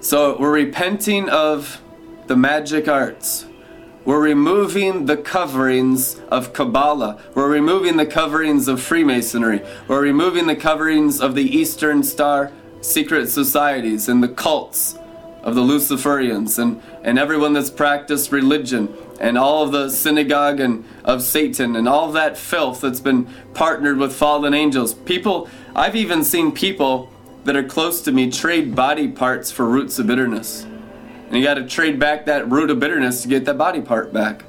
So 0.00 0.38
we're 0.38 0.52
repenting 0.52 1.28
of 1.28 1.80
the 2.26 2.36
magic 2.36 2.88
arts. 2.88 3.46
We're 4.04 4.22
removing 4.22 5.04
the 5.04 5.18
coverings 5.18 6.18
of 6.30 6.54
Kabbalah. 6.54 7.20
We're 7.34 7.50
removing 7.50 7.98
the 7.98 8.06
coverings 8.06 8.66
of 8.66 8.80
Freemasonry. 8.80 9.62
We're 9.88 10.00
removing 10.00 10.46
the 10.46 10.56
coverings 10.56 11.20
of 11.20 11.34
the 11.34 11.44
Eastern 11.44 12.02
Star 12.02 12.50
secret 12.80 13.28
societies 13.28 14.08
and 14.08 14.22
the 14.22 14.28
cults 14.28 14.98
of 15.42 15.54
the 15.54 15.60
Luciferians 15.60 16.58
and, 16.58 16.80
and 17.02 17.18
everyone 17.18 17.52
that's 17.52 17.70
practiced 17.70 18.32
religion 18.32 18.94
and 19.20 19.36
all 19.36 19.64
of 19.64 19.72
the 19.72 19.90
synagogue 19.90 20.60
and 20.60 20.84
of 21.04 21.22
Satan 21.22 21.76
and 21.76 21.86
all 21.86 22.10
that 22.12 22.38
filth 22.38 22.80
that's 22.80 23.00
been 23.00 23.28
partnered 23.52 23.98
with 23.98 24.14
fallen 24.14 24.54
angels. 24.54 24.94
People, 24.94 25.48
I've 25.74 25.96
even 25.96 26.24
seen 26.24 26.52
people 26.52 27.12
that 27.44 27.54
are 27.54 27.64
close 27.64 28.00
to 28.02 28.12
me 28.12 28.30
trade 28.30 28.74
body 28.74 29.08
parts 29.08 29.50
for 29.50 29.66
roots 29.66 29.98
of 29.98 30.06
bitterness. 30.06 30.66
And 31.30 31.38
you 31.38 31.44
got 31.44 31.54
to 31.54 31.66
trade 31.66 32.00
back 32.00 32.26
that 32.26 32.50
root 32.50 32.70
of 32.70 32.80
bitterness 32.80 33.22
to 33.22 33.28
get 33.28 33.44
that 33.44 33.56
body 33.56 33.80
part 33.80 34.12
back. 34.12 34.42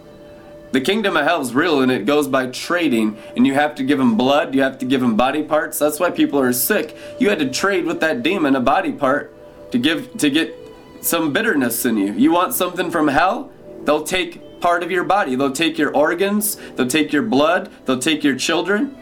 The 0.72 0.82
kingdom 0.82 1.16
of 1.16 1.26
hell 1.26 1.42
is 1.42 1.54
real 1.54 1.82
and 1.82 1.92
it 1.92 2.06
goes 2.06 2.28
by 2.28 2.48
trading, 2.48 3.18
and 3.36 3.46
you 3.46 3.54
have 3.54 3.76
to 3.76 3.84
give 3.84 4.00
them 4.00 4.18
blood, 4.18 4.56
you 4.56 4.64
have 4.64 4.80
to 4.80 4.86
give 4.86 5.02
them 5.02 5.16
body 5.16 5.44
parts. 5.44 5.78
That's 5.78 6.00
why 6.00 6.10
people 6.10 6.40
are 6.40 6.52
sick. 6.54 6.98
You 7.20 7.30
had 7.30 7.40
to 7.40 7.50
trade 7.50 7.86
with 7.86 8.00
that 8.00 8.24
demon 8.24 8.56
a 8.56 8.62
body 8.62 8.92
part 8.94 9.36
to 9.72 9.78
give 9.78 10.18
to 10.18 10.30
get 10.30 10.56
some 11.02 11.34
bitterness 11.34 11.86
in 11.86 11.98
you. 11.98 12.14
You 12.14 12.32
want 12.32 12.54
something 12.54 12.90
from 12.90 13.10
hell? 13.10 13.52
They'll 13.84 14.04
take 14.04 14.62
part 14.62 14.82
of 14.82 14.92
your 14.92 15.04
body. 15.04 15.36
They'll 15.36 15.52
take 15.52 15.78
your 15.78 15.96
organs, 15.96 16.56
they'll 16.76 16.88
take 16.88 17.12
your 17.12 17.24
blood, 17.24 17.70
they'll 17.86 18.00
take 18.00 18.24
your 18.24 18.36
children. 18.36 18.96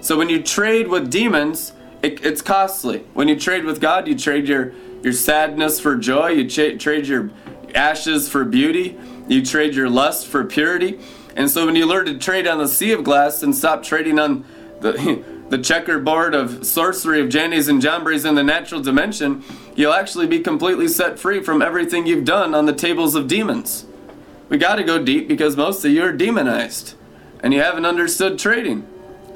So 0.00 0.18
when 0.18 0.28
you 0.28 0.42
trade 0.42 0.88
with 0.88 1.10
demons, 1.10 1.72
it, 2.02 2.24
it's 2.24 2.42
costly. 2.42 2.98
When 3.14 3.26
you 3.26 3.38
trade 3.38 3.64
with 3.64 3.80
God, 3.80 4.06
you 4.06 4.16
trade 4.16 4.46
your 4.48 4.72
your 5.02 5.12
sadness 5.12 5.80
for 5.80 5.96
joy. 5.96 6.28
You 6.28 6.48
tra- 6.48 6.76
trade 6.76 7.06
your 7.06 7.30
ashes 7.74 8.28
for 8.28 8.44
beauty. 8.44 8.98
You 9.28 9.44
trade 9.44 9.74
your 9.74 9.88
lust 9.88 10.26
for 10.26 10.44
purity. 10.44 10.98
And 11.36 11.50
so 11.50 11.66
when 11.66 11.76
you 11.76 11.86
learn 11.86 12.06
to 12.06 12.18
trade 12.18 12.46
on 12.46 12.58
the 12.58 12.68
sea 12.68 12.92
of 12.92 13.04
glass 13.04 13.42
and 13.42 13.54
stop 13.54 13.82
trading 13.82 14.18
on 14.18 14.44
the 14.80 15.22
the 15.48 15.58
checkerboard 15.58 16.34
of 16.34 16.66
sorcery 16.66 17.20
of 17.20 17.28
Jannes 17.28 17.68
and 17.68 17.80
Jambres 17.80 18.24
in 18.24 18.34
the 18.34 18.42
natural 18.42 18.80
dimension, 18.80 19.44
you'll 19.74 19.92
actually 19.92 20.26
be 20.26 20.40
completely 20.40 20.88
set 20.88 21.18
free 21.18 21.42
from 21.42 21.62
everything 21.62 22.06
you've 22.06 22.24
done 22.24 22.54
on 22.54 22.66
the 22.66 22.72
tables 22.72 23.14
of 23.14 23.28
demons. 23.28 23.86
We 24.48 24.58
got 24.58 24.76
to 24.76 24.84
go 24.84 25.02
deep 25.02 25.28
because 25.28 25.56
most 25.56 25.84
of 25.84 25.92
you 25.92 26.02
are 26.02 26.12
demonized 26.12 26.94
and 27.40 27.52
you 27.52 27.62
haven't 27.62 27.86
understood 27.86 28.38
trading. 28.38 28.86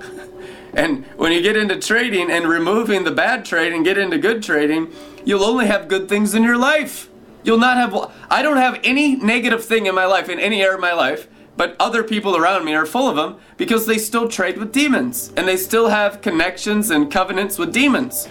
And 0.73 1.05
when 1.17 1.33
you 1.33 1.43
get 1.43 1.57
into 1.57 1.81
trading 1.81 2.31
and 2.31 2.47
removing 2.47 3.03
the 3.03 3.11
bad 3.11 3.45
trade 3.45 3.73
and 3.73 3.85
get 3.85 3.99
into 3.99 4.19
good 4.19 4.41
trading, 4.41 4.95
you'll 5.25 5.45
only 5.45 5.67
have 5.67 5.89
good 5.89 6.09
things 6.09 6.35
in 6.35 6.43
your 6.43 6.57
life. 6.57 7.09
You'll 7.43 7.59
not 7.59 7.77
have, 7.77 8.13
I 8.31 8.43
don't 8.43 8.59
have 8.59 8.81
any 8.85 9.17
negative 9.17 9.65
thing 9.65 9.87
in 9.87 9.95
my 9.95 10.05
life, 10.05 10.29
in 10.29 10.39
any 10.39 10.63
area 10.63 10.75
of 10.75 10.81
my 10.81 10.93
life, 10.93 11.29
but 11.57 11.77
other 11.79 12.03
people 12.03 12.37
around 12.37 12.65
me 12.65 12.75
are 12.75 12.87
full 12.87 13.09
of 13.09 13.17
them 13.17 13.37
because 13.57 13.87
they 13.87 13.99
still 13.99 14.29
trade 14.29 14.59
with 14.59 14.73
demons 14.73 15.33
and 15.37 15.49
they 15.49 15.57
still 15.57 15.89
have 15.89 16.23
connections 16.23 16.91
and 16.91 17.11
covenants 17.11 17.59
with 17.59 17.73
demons. 17.73 18.27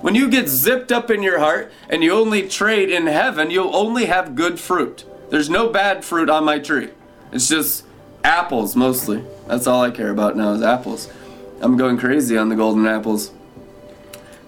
When 0.00 0.14
you 0.14 0.28
get 0.28 0.48
zipped 0.48 0.90
up 0.90 1.10
in 1.10 1.22
your 1.22 1.38
heart 1.38 1.72
and 1.88 2.02
you 2.02 2.12
only 2.12 2.48
trade 2.48 2.90
in 2.90 3.06
heaven, 3.06 3.50
you'll 3.50 3.74
only 3.74 4.06
have 4.06 4.34
good 4.34 4.58
fruit. 4.58 5.04
There's 5.30 5.48
no 5.48 5.68
bad 5.68 6.04
fruit 6.04 6.28
on 6.28 6.44
my 6.44 6.58
tree. 6.58 6.90
It's 7.30 7.48
just 7.48 7.84
apples 8.24 8.76
mostly. 8.76 9.24
That's 9.46 9.66
all 9.66 9.82
I 9.82 9.90
care 9.90 10.10
about 10.10 10.36
now 10.36 10.52
is 10.52 10.62
apples. 10.62 11.08
I'm 11.60 11.76
going 11.76 11.96
crazy 11.98 12.36
on 12.36 12.48
the 12.48 12.56
golden 12.56 12.86
apples. 12.86 13.30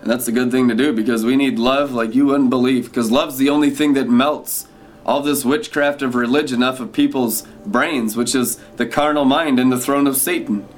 And 0.04 0.12
that's 0.12 0.28
a 0.28 0.32
good 0.32 0.50
thing 0.50 0.68
to 0.68 0.74
do 0.74 0.92
because 0.92 1.24
we 1.24 1.34
need 1.34 1.58
love 1.58 1.92
like 1.92 2.14
you 2.14 2.26
wouldn't 2.26 2.50
believe. 2.50 2.90
Because 2.90 3.10
love's 3.10 3.38
the 3.38 3.48
only 3.48 3.70
thing 3.70 3.94
that 3.94 4.06
melts 4.06 4.68
all 5.06 5.22
this 5.22 5.46
witchcraft 5.46 6.02
of 6.02 6.14
religion 6.14 6.62
off 6.62 6.78
of 6.78 6.92
people's 6.92 7.46
brains, 7.64 8.14
which 8.14 8.34
is 8.34 8.56
the 8.76 8.84
carnal 8.84 9.24
mind 9.24 9.58
and 9.58 9.72
the 9.72 9.80
throne 9.80 10.06
of 10.06 10.18
Satan. 10.18 10.68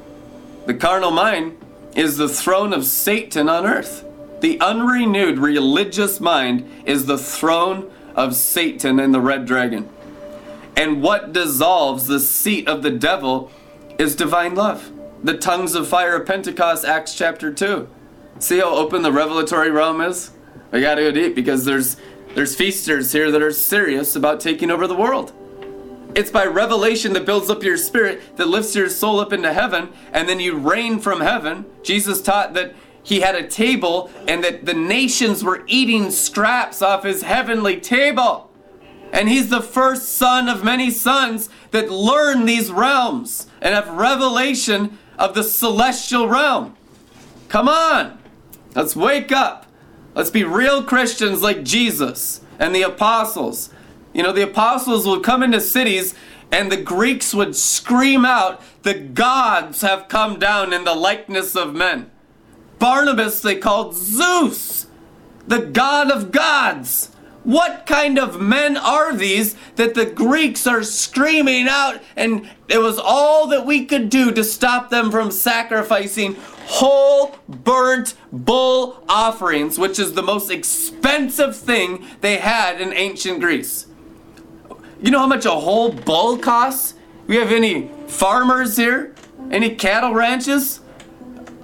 The 0.66 0.74
carnal 0.74 1.10
mind 1.10 1.58
is 1.96 2.18
the 2.18 2.28
throne 2.28 2.72
of 2.72 2.84
Satan 2.84 3.48
on 3.48 3.66
earth. 3.66 4.04
The 4.42 4.60
unrenewed 4.60 5.38
religious 5.38 6.20
mind 6.20 6.70
is 6.84 7.06
the 7.06 7.18
throne 7.18 7.90
of 8.14 8.36
Satan 8.36 9.00
and 9.00 9.12
the 9.12 9.20
red 9.20 9.44
dragon. 9.44 9.88
And 10.76 11.02
what 11.02 11.32
dissolves 11.32 12.06
the 12.06 12.20
seat 12.20 12.68
of 12.68 12.84
the 12.84 12.92
devil 12.92 13.50
is 13.98 14.14
divine 14.14 14.54
love. 14.54 14.92
The 15.24 15.36
tongues 15.36 15.74
of 15.74 15.88
fire 15.88 16.14
of 16.14 16.28
Pentecost, 16.28 16.84
Acts 16.84 17.12
chapter 17.12 17.52
2. 17.52 17.88
See 18.38 18.58
how 18.58 18.74
open 18.74 19.02
the 19.02 19.12
revelatory 19.12 19.70
realm 19.70 20.00
is? 20.00 20.30
We 20.70 20.80
gotta 20.80 21.00
go 21.00 21.10
deep 21.10 21.34
because 21.34 21.64
there's 21.64 21.96
there's 22.34 22.54
feasters 22.54 23.12
here 23.12 23.30
that 23.30 23.40
are 23.40 23.50
serious 23.52 24.14
about 24.14 24.40
taking 24.40 24.70
over 24.70 24.86
the 24.86 24.94
world. 24.94 25.32
It's 26.14 26.30
by 26.30 26.44
revelation 26.44 27.14
that 27.14 27.24
builds 27.24 27.48
up 27.48 27.62
your 27.62 27.78
spirit, 27.78 28.36
that 28.36 28.48
lifts 28.48 28.74
your 28.74 28.90
soul 28.90 29.20
up 29.20 29.32
into 29.32 29.52
heaven, 29.52 29.88
and 30.12 30.28
then 30.28 30.38
you 30.38 30.58
reign 30.58 30.98
from 30.98 31.20
heaven. 31.20 31.64
Jesus 31.82 32.20
taught 32.20 32.52
that 32.52 32.74
he 33.02 33.20
had 33.20 33.36
a 33.36 33.46
table 33.46 34.10
and 34.28 34.44
that 34.44 34.66
the 34.66 34.74
nations 34.74 35.42
were 35.42 35.64
eating 35.66 36.10
scraps 36.10 36.82
off 36.82 37.04
his 37.04 37.22
heavenly 37.22 37.80
table. 37.80 38.50
And 39.12 39.30
he's 39.30 39.48
the 39.48 39.62
first 39.62 40.16
son 40.16 40.48
of 40.48 40.64
many 40.64 40.90
sons 40.90 41.48
that 41.70 41.90
learn 41.90 42.44
these 42.44 42.70
realms 42.70 43.46
and 43.62 43.74
have 43.74 43.88
revelation 43.88 44.98
of 45.18 45.34
the 45.34 45.42
celestial 45.44 46.28
realm. 46.28 46.76
Come 47.48 47.68
on, 47.68 48.18
let's 48.76 48.94
wake 48.94 49.32
up. 49.32 49.66
Let's 50.14 50.30
be 50.30 50.44
real 50.44 50.84
Christians 50.84 51.42
like 51.42 51.64
Jesus 51.64 52.40
and 52.58 52.74
the 52.74 52.82
apostles. 52.82 53.70
You 54.12 54.22
know, 54.22 54.32
the 54.32 54.44
apostles 54.44 55.06
would 55.06 55.24
come 55.24 55.42
into 55.42 55.60
cities 55.60 56.14
and 56.50 56.70
the 56.70 56.76
Greeks 56.76 57.34
would 57.34 57.56
scream 57.56 58.24
out, 58.24 58.62
The 58.82 58.94
gods 58.94 59.80
have 59.80 60.08
come 60.08 60.38
down 60.38 60.72
in 60.72 60.84
the 60.84 60.94
likeness 60.94 61.56
of 61.56 61.74
men. 61.74 62.10
Barnabas 62.78 63.40
they 63.40 63.56
called 63.56 63.94
Zeus, 63.94 64.86
the 65.46 65.60
god 65.60 66.10
of 66.10 66.30
gods. 66.30 67.10
What 67.42 67.86
kind 67.86 68.18
of 68.18 68.40
men 68.40 68.76
are 68.76 69.14
these 69.14 69.54
that 69.76 69.94
the 69.94 70.06
Greeks 70.06 70.66
are 70.66 70.82
screaming 70.82 71.68
out? 71.68 72.02
And 72.16 72.50
it 72.68 72.78
was 72.78 72.98
all 72.98 73.46
that 73.48 73.64
we 73.64 73.86
could 73.86 74.08
do 74.08 74.32
to 74.32 74.42
stop 74.42 74.90
them 74.90 75.12
from 75.12 75.30
sacrificing 75.30 76.36
whole 76.66 77.36
burnt 77.48 78.14
bull 78.32 79.02
offerings, 79.08 79.78
which 79.78 79.98
is 79.98 80.14
the 80.14 80.22
most 80.22 80.50
expensive 80.50 81.56
thing 81.56 82.04
they 82.20 82.38
had 82.38 82.80
in 82.80 82.92
ancient 82.92 83.40
Greece. 83.40 83.86
You 85.00 85.10
know 85.10 85.20
how 85.20 85.26
much 85.26 85.44
a 85.44 85.50
whole 85.50 85.92
bull 85.92 86.38
costs? 86.38 86.94
We 87.26 87.36
have 87.36 87.52
any 87.52 87.90
farmers 88.06 88.76
here? 88.76 89.14
Any 89.50 89.74
cattle 89.74 90.14
ranches? 90.14 90.80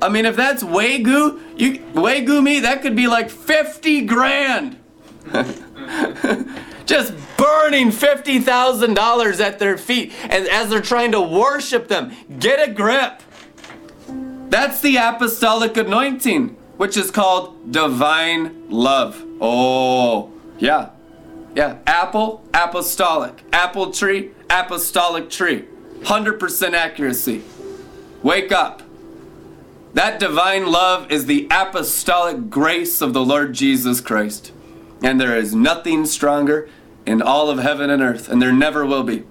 I 0.01 0.09
mean, 0.09 0.27
if 0.27 0.37
that's 0.37 0.63
Wagyu, 0.63 1.41
you 1.57 1.79
Wagyu 1.95 2.43
meat, 2.43 2.61
that 2.61 2.83
could 2.83 2.97
be 2.97 3.07
like 3.07 3.31
50 3.31 4.03
grand. 4.03 4.79
Just 6.85 7.15
burning 7.37 7.91
$50,000 7.91 9.41
at 9.41 9.59
their 9.59 9.79
feet 9.79 10.13
and 10.25 10.49
as 10.49 10.71
they're 10.71 10.81
trying 10.81 11.13
to 11.13 11.21
worship 11.21 11.89
them. 11.89 12.13
Get 12.39 12.69
a 12.69 12.73
grip. 12.73 13.23
That's 14.53 14.83
the 14.83 14.97
apostolic 14.97 15.79
anointing, 15.79 16.51
which 16.77 16.99
is 16.99 17.11
called 17.11 17.73
divine 17.73 18.69
love. 18.69 19.25
Oh, 19.41 20.31
yeah. 20.59 20.91
Yeah. 21.57 21.79
Apple, 21.87 22.45
apostolic. 22.53 23.43
Apple 23.51 23.93
tree, 23.93 24.33
apostolic 24.51 25.31
tree. 25.31 25.65
100% 26.03 26.75
accuracy. 26.75 27.43
Wake 28.23 28.53
up. 28.53 28.83
That 29.95 30.21
divine 30.21 30.71
love 30.71 31.11
is 31.11 31.25
the 31.25 31.49
apostolic 31.51 32.51
grace 32.51 33.01
of 33.01 33.15
the 33.15 33.25
Lord 33.25 33.55
Jesus 33.55 34.03
Christ. 34.03 34.53
And 35.03 35.19
there 35.19 35.35
is 35.35 35.55
nothing 35.55 36.05
stronger 36.05 36.69
in 37.07 37.23
all 37.23 37.49
of 37.49 37.59
heaven 37.59 37.89
and 37.89 38.03
earth, 38.03 38.29
and 38.29 38.43
there 38.43 38.53
never 38.53 38.85
will 38.85 39.03
be. 39.03 39.25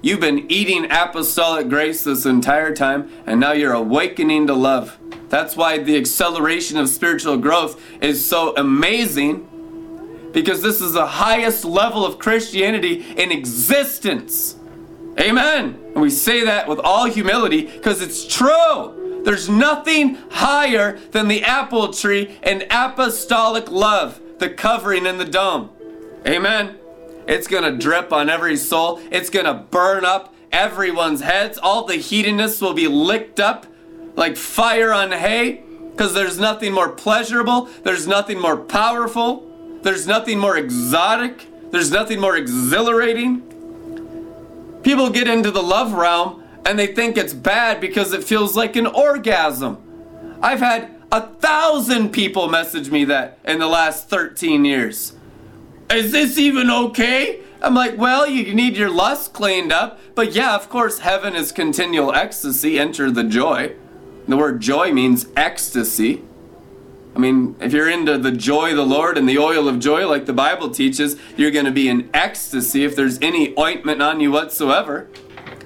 You've 0.00 0.20
been 0.20 0.50
eating 0.50 0.90
apostolic 0.90 1.68
grace 1.68 2.04
this 2.04 2.24
entire 2.24 2.74
time, 2.74 3.10
and 3.26 3.40
now 3.40 3.52
you're 3.52 3.72
awakening 3.72 4.46
to 4.46 4.54
love. 4.54 4.96
That's 5.28 5.56
why 5.56 5.78
the 5.78 5.96
acceleration 5.96 6.78
of 6.78 6.88
spiritual 6.88 7.36
growth 7.36 7.80
is 8.00 8.24
so 8.24 8.54
amazing, 8.56 10.30
because 10.32 10.62
this 10.62 10.80
is 10.80 10.92
the 10.92 11.06
highest 11.06 11.64
level 11.64 12.06
of 12.06 12.18
Christianity 12.18 13.04
in 13.16 13.32
existence. 13.32 14.56
Amen. 15.18 15.76
And 15.94 16.00
we 16.00 16.10
say 16.10 16.44
that 16.44 16.68
with 16.68 16.78
all 16.78 17.06
humility 17.06 17.62
because 17.62 18.00
it's 18.00 18.24
true. 18.24 19.22
There's 19.24 19.48
nothing 19.48 20.16
higher 20.30 20.96
than 21.10 21.26
the 21.26 21.42
apple 21.42 21.92
tree 21.92 22.38
and 22.44 22.64
apostolic 22.70 23.68
love, 23.68 24.20
the 24.38 24.48
covering 24.48 25.06
and 25.06 25.18
the 25.18 25.24
dome. 25.24 25.70
Amen. 26.24 26.78
It's 27.28 27.46
to 27.64 27.76
drip 27.76 28.10
on 28.10 28.30
every 28.30 28.56
soul. 28.56 29.00
It's 29.12 29.28
to 29.44 29.54
burn 29.54 30.06
up 30.06 30.34
everyone's 30.50 31.20
heads. 31.20 31.58
All 31.58 31.84
the 31.84 31.96
hedonists 31.96 32.62
will 32.62 32.72
be 32.72 32.88
licked 32.88 33.38
up 33.38 33.66
like 34.16 34.36
fire 34.36 34.92
on 34.92 35.12
hay 35.12 35.62
because 35.90 36.14
there's 36.14 36.38
nothing 36.38 36.72
more 36.72 36.88
pleasurable. 36.88 37.68
There's 37.84 38.06
nothing 38.06 38.40
more 38.40 38.56
powerful. 38.56 39.46
There's 39.82 40.06
nothing 40.06 40.38
more 40.38 40.56
exotic. 40.56 41.46
There's 41.70 41.90
nothing 41.90 42.18
more 42.18 42.36
exhilarating. 42.36 43.42
People 44.82 45.10
get 45.10 45.28
into 45.28 45.50
the 45.50 45.62
love 45.62 45.92
realm 45.92 46.42
and 46.64 46.78
they 46.78 46.86
think 46.86 47.18
it's 47.18 47.34
bad 47.34 47.78
because 47.78 48.14
it 48.14 48.24
feels 48.24 48.56
like 48.56 48.74
an 48.74 48.86
orgasm. 48.86 49.76
I've 50.40 50.60
had 50.60 50.94
a 51.12 51.26
thousand 51.26 52.10
people 52.10 52.48
message 52.48 52.90
me 52.90 53.04
that 53.04 53.38
in 53.44 53.58
the 53.58 53.66
last 53.66 54.08
13 54.08 54.64
years 54.64 55.12
is 55.90 56.12
this 56.12 56.38
even 56.38 56.70
okay? 56.70 57.40
I'm 57.60 57.74
like, 57.74 57.96
well, 57.96 58.26
you 58.26 58.54
need 58.54 58.76
your 58.76 58.90
lust 58.90 59.32
cleaned 59.32 59.72
up. 59.72 59.98
But 60.14 60.32
yeah, 60.32 60.54
of 60.54 60.68
course, 60.68 61.00
heaven 61.00 61.34
is 61.34 61.50
continual 61.50 62.14
ecstasy. 62.14 62.78
Enter 62.78 63.10
the 63.10 63.24
joy. 63.24 63.74
The 64.26 64.36
word 64.36 64.60
joy 64.60 64.92
means 64.92 65.26
ecstasy. 65.36 66.22
I 67.16 67.18
mean, 67.18 67.56
if 67.60 67.72
you're 67.72 67.88
into 67.88 68.18
the 68.18 68.30
joy 68.30 68.70
of 68.70 68.76
the 68.76 68.86
Lord 68.86 69.18
and 69.18 69.28
the 69.28 69.38
oil 69.38 69.66
of 69.66 69.80
joy, 69.80 70.06
like 70.06 70.26
the 70.26 70.32
Bible 70.32 70.70
teaches, 70.70 71.16
you're 71.36 71.50
going 71.50 71.64
to 71.64 71.72
be 71.72 71.88
in 71.88 72.08
ecstasy 72.14 72.84
if 72.84 72.94
there's 72.94 73.18
any 73.20 73.58
ointment 73.58 74.02
on 74.02 74.20
you 74.20 74.30
whatsoever. 74.30 75.08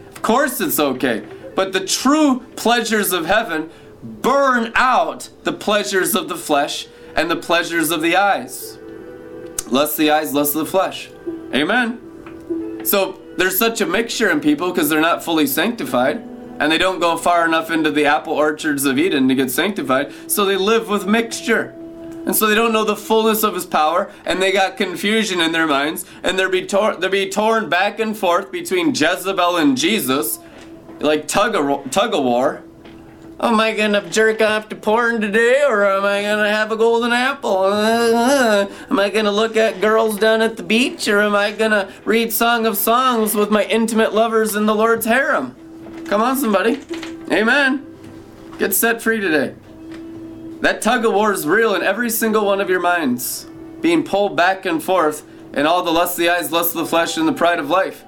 Of 0.08 0.22
course, 0.22 0.60
it's 0.60 0.78
okay. 0.78 1.26
But 1.54 1.72
the 1.72 1.84
true 1.84 2.40
pleasures 2.56 3.12
of 3.12 3.26
heaven 3.26 3.70
burn 4.02 4.72
out 4.76 5.28
the 5.42 5.52
pleasures 5.52 6.14
of 6.14 6.28
the 6.28 6.36
flesh 6.36 6.86
and 7.14 7.30
the 7.30 7.36
pleasures 7.36 7.90
of 7.90 8.00
the 8.00 8.16
eyes 8.16 8.71
lust 9.72 9.94
of 9.94 9.98
the 9.98 10.10
eyes, 10.10 10.32
lust 10.32 10.54
of 10.54 10.64
the 10.64 10.70
flesh. 10.70 11.10
Amen. 11.54 12.82
So 12.84 13.20
there's 13.36 13.58
such 13.58 13.80
a 13.80 13.86
mixture 13.86 14.30
in 14.30 14.40
people 14.40 14.70
because 14.70 14.88
they're 14.88 15.00
not 15.00 15.24
fully 15.24 15.46
sanctified 15.46 16.18
and 16.58 16.70
they 16.70 16.78
don't 16.78 17.00
go 17.00 17.16
far 17.16 17.44
enough 17.44 17.70
into 17.70 17.90
the 17.90 18.04
apple 18.04 18.34
orchards 18.34 18.84
of 18.84 18.98
Eden 18.98 19.26
to 19.28 19.34
get 19.34 19.50
sanctified. 19.50 20.12
So 20.30 20.44
they 20.44 20.56
live 20.56 20.88
with 20.88 21.06
mixture. 21.06 21.74
And 22.24 22.36
so 22.36 22.46
they 22.46 22.54
don't 22.54 22.72
know 22.72 22.84
the 22.84 22.94
fullness 22.94 23.42
of 23.42 23.54
his 23.54 23.66
power, 23.66 24.12
and 24.24 24.40
they 24.40 24.52
got 24.52 24.76
confusion 24.76 25.40
in 25.40 25.50
their 25.50 25.66
minds, 25.66 26.04
and 26.22 26.38
they'll 26.38 26.48
be, 26.48 26.64
tor- 26.64 26.94
they'll 26.94 27.10
be 27.10 27.28
torn 27.28 27.68
back 27.68 27.98
and 27.98 28.16
forth 28.16 28.52
between 28.52 28.94
Jezebel 28.94 29.56
and 29.56 29.76
Jesus, 29.76 30.38
like 31.00 31.26
tug 31.26 31.56
of, 31.56 31.90
tug 31.90 32.14
of 32.14 32.22
war. 32.22 32.62
Am 33.40 33.58
I 33.58 33.74
gonna 33.74 34.08
jerk 34.08 34.40
off 34.40 34.68
to 34.68 34.76
porn 34.76 35.20
today, 35.20 35.62
or 35.66 35.84
am 35.84 36.04
I 36.04 36.22
gonna 36.22 36.50
have 36.50 36.70
a 36.70 36.76
golden 36.76 37.12
apple? 37.12 37.64
Uh, 37.64 38.68
am 38.88 38.98
I 39.00 39.10
gonna 39.10 39.32
look 39.32 39.56
at 39.56 39.80
girls 39.80 40.18
down 40.18 40.42
at 40.42 40.56
the 40.56 40.62
beach, 40.62 41.08
or 41.08 41.20
am 41.20 41.34
I 41.34 41.50
gonna 41.50 41.90
read 42.04 42.32
Song 42.32 42.66
of 42.66 42.76
Songs 42.76 43.34
with 43.34 43.50
my 43.50 43.64
intimate 43.64 44.14
lovers 44.14 44.54
in 44.54 44.66
the 44.66 44.74
Lord's 44.74 45.06
harem? 45.06 45.56
Come 46.06 46.20
on, 46.22 46.36
somebody. 46.36 46.80
Amen. 47.32 47.86
Get 48.58 48.74
set 48.74 49.02
free 49.02 49.18
today. 49.18 49.54
That 50.60 50.80
tug 50.80 51.04
of 51.04 51.12
war 51.12 51.32
is 51.32 51.46
real 51.46 51.74
in 51.74 51.82
every 51.82 52.10
single 52.10 52.44
one 52.44 52.60
of 52.60 52.70
your 52.70 52.80
minds, 52.80 53.48
being 53.80 54.04
pulled 54.04 54.36
back 54.36 54.66
and 54.66 54.80
forth, 54.80 55.26
and 55.52 55.66
all 55.66 55.82
the 55.82 55.90
lust 55.90 56.14
of 56.14 56.18
the 56.18 56.28
eyes, 56.28 56.52
lust 56.52 56.76
of 56.76 56.82
the 56.82 56.86
flesh, 56.86 57.16
and 57.16 57.26
the 57.26 57.32
pride 57.32 57.58
of 57.58 57.68
life. 57.68 58.04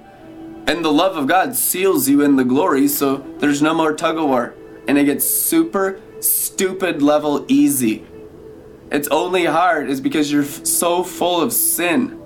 And 0.67 0.85
the 0.85 0.93
love 0.93 1.17
of 1.17 1.27
God 1.27 1.55
seals 1.55 2.07
you 2.07 2.21
in 2.21 2.37
the 2.37 2.45
glory, 2.45 2.87
so 2.87 3.17
there's 3.39 3.61
no 3.61 3.73
more 3.73 3.93
tug 3.93 4.17
of 4.17 4.25
war. 4.25 4.55
And 4.87 4.97
it 4.97 5.05
gets 5.05 5.25
super 5.25 6.01
stupid 6.19 7.01
level 7.01 7.45
easy. 7.47 8.05
It's 8.91 9.07
only 9.09 9.45
hard 9.45 9.89
is 9.89 9.99
because 9.99 10.31
you're 10.31 10.43
f- 10.43 10.65
so 10.65 11.03
full 11.03 11.41
of 11.41 11.51
sin. 11.51 12.21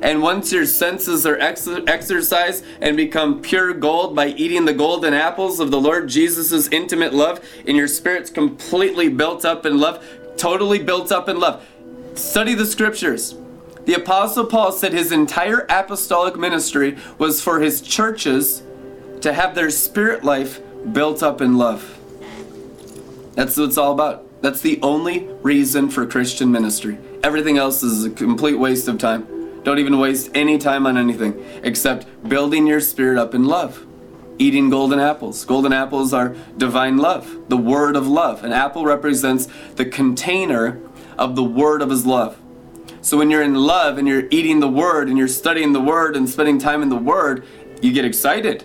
And 0.00 0.22
once 0.22 0.52
your 0.52 0.66
senses 0.66 1.26
are 1.26 1.38
ex- 1.38 1.68
exercised 1.86 2.64
and 2.80 2.96
become 2.96 3.40
pure 3.40 3.72
gold 3.72 4.14
by 4.14 4.28
eating 4.28 4.66
the 4.66 4.74
golden 4.74 5.14
apples 5.14 5.58
of 5.58 5.70
the 5.70 5.80
Lord 5.80 6.08
Jesus' 6.08 6.68
intimate 6.68 7.14
love, 7.14 7.40
and 7.66 7.76
your 7.76 7.88
spirit's 7.88 8.30
completely 8.30 9.08
built 9.08 9.44
up 9.44 9.66
in 9.66 9.78
love, 9.78 10.04
totally 10.36 10.78
built 10.78 11.10
up 11.10 11.28
in 11.28 11.40
love. 11.40 11.66
Study 12.14 12.54
the 12.54 12.66
scriptures. 12.66 13.34
The 13.84 13.94
Apostle 13.94 14.46
Paul 14.46 14.72
said 14.72 14.92
his 14.92 15.12
entire 15.12 15.66
apostolic 15.68 16.36
ministry 16.36 16.98
was 17.18 17.42
for 17.42 17.60
his 17.60 17.80
churches 17.80 18.62
to 19.20 19.32
have 19.32 19.54
their 19.54 19.70
spirit 19.70 20.24
life 20.24 20.60
built 20.92 21.22
up 21.22 21.40
in 21.40 21.56
love. 21.56 21.95
That's 23.36 23.54
what 23.58 23.64
it's 23.68 23.76
all 23.76 23.92
about. 23.92 24.42
That's 24.42 24.62
the 24.62 24.80
only 24.82 25.28
reason 25.42 25.90
for 25.90 26.06
Christian 26.06 26.50
ministry. 26.50 26.98
Everything 27.22 27.58
else 27.58 27.82
is 27.82 28.04
a 28.04 28.10
complete 28.10 28.54
waste 28.54 28.88
of 28.88 28.96
time. 28.96 29.62
Don't 29.62 29.78
even 29.78 29.98
waste 29.98 30.30
any 30.34 30.56
time 30.56 30.86
on 30.86 30.96
anything 30.96 31.44
except 31.62 32.06
building 32.26 32.66
your 32.66 32.80
spirit 32.80 33.18
up 33.18 33.34
in 33.34 33.44
love. 33.44 33.84
Eating 34.38 34.70
golden 34.70 34.98
apples. 34.98 35.44
Golden 35.44 35.74
apples 35.74 36.14
are 36.14 36.34
divine 36.56 36.96
love, 36.96 37.48
the 37.48 37.58
word 37.58 37.94
of 37.94 38.08
love. 38.08 38.42
An 38.42 38.52
apple 38.52 38.86
represents 38.86 39.48
the 39.74 39.84
container 39.84 40.80
of 41.18 41.36
the 41.36 41.44
word 41.44 41.82
of 41.82 41.90
his 41.90 42.06
love. 42.06 42.40
So 43.02 43.18
when 43.18 43.30
you're 43.30 43.42
in 43.42 43.54
love 43.54 43.98
and 43.98 44.08
you're 44.08 44.28
eating 44.30 44.60
the 44.60 44.68
word 44.68 45.08
and 45.08 45.18
you're 45.18 45.28
studying 45.28 45.74
the 45.74 45.80
word 45.80 46.16
and 46.16 46.28
spending 46.28 46.58
time 46.58 46.82
in 46.82 46.88
the 46.88 46.96
word, 46.96 47.44
you 47.82 47.92
get 47.92 48.06
excited 48.06 48.64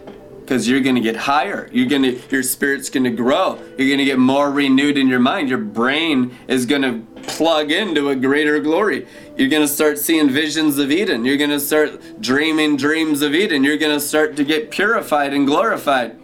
because 0.51 0.67
you're 0.67 0.81
going 0.81 0.95
to 0.95 1.01
get 1.01 1.15
higher. 1.15 1.69
You're 1.71 1.87
going 1.87 2.01
to 2.01 2.19
your 2.29 2.43
spirit's 2.43 2.89
going 2.89 3.05
to 3.05 3.09
grow. 3.09 3.55
You're 3.77 3.87
going 3.87 3.99
to 3.99 4.03
get 4.03 4.19
more 4.19 4.51
renewed 4.51 4.97
in 4.97 5.07
your 5.07 5.21
mind. 5.21 5.47
Your 5.47 5.59
brain 5.59 6.35
is 6.49 6.65
going 6.65 6.81
to 6.81 7.21
plug 7.21 7.71
into 7.71 8.09
a 8.09 8.17
greater 8.17 8.59
glory. 8.59 9.07
You're 9.37 9.47
going 9.47 9.61
to 9.61 9.67
start 9.67 9.97
seeing 9.97 10.29
visions 10.29 10.77
of 10.77 10.91
Eden. 10.91 11.23
You're 11.23 11.37
going 11.37 11.51
to 11.51 11.59
start 11.61 12.19
dreaming 12.19 12.75
dreams 12.75 13.21
of 13.21 13.33
Eden. 13.33 13.63
You're 13.63 13.77
going 13.77 13.97
to 13.97 14.05
start 14.05 14.35
to 14.35 14.43
get 14.43 14.71
purified 14.71 15.33
and 15.33 15.47
glorified. 15.47 16.19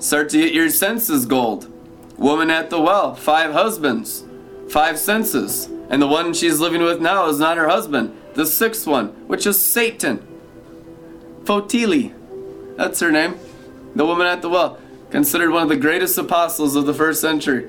Start 0.00 0.28
to 0.30 0.38
get 0.38 0.52
your 0.52 0.68
senses 0.68 1.24
gold. 1.24 1.72
Woman 2.18 2.50
at 2.50 2.68
the 2.68 2.78
well, 2.78 3.14
five 3.14 3.54
husbands, 3.54 4.22
five 4.68 4.98
senses. 4.98 5.64
And 5.88 6.02
the 6.02 6.06
one 6.06 6.34
she's 6.34 6.60
living 6.60 6.82
with 6.82 7.00
now 7.00 7.26
is 7.30 7.38
not 7.38 7.56
her 7.56 7.70
husband. 7.70 8.14
The 8.34 8.44
sixth 8.44 8.86
one, 8.86 9.26
which 9.28 9.46
is 9.46 9.64
Satan. 9.64 10.18
Photini. 11.44 12.12
That's 12.76 13.00
her 13.00 13.10
name 13.10 13.38
the 13.94 14.06
woman 14.06 14.26
at 14.26 14.42
the 14.42 14.48
well, 14.48 14.78
considered 15.10 15.50
one 15.50 15.62
of 15.62 15.68
the 15.68 15.76
greatest 15.76 16.16
apostles 16.18 16.74
of 16.76 16.86
the 16.86 16.94
first 16.94 17.20
century. 17.20 17.68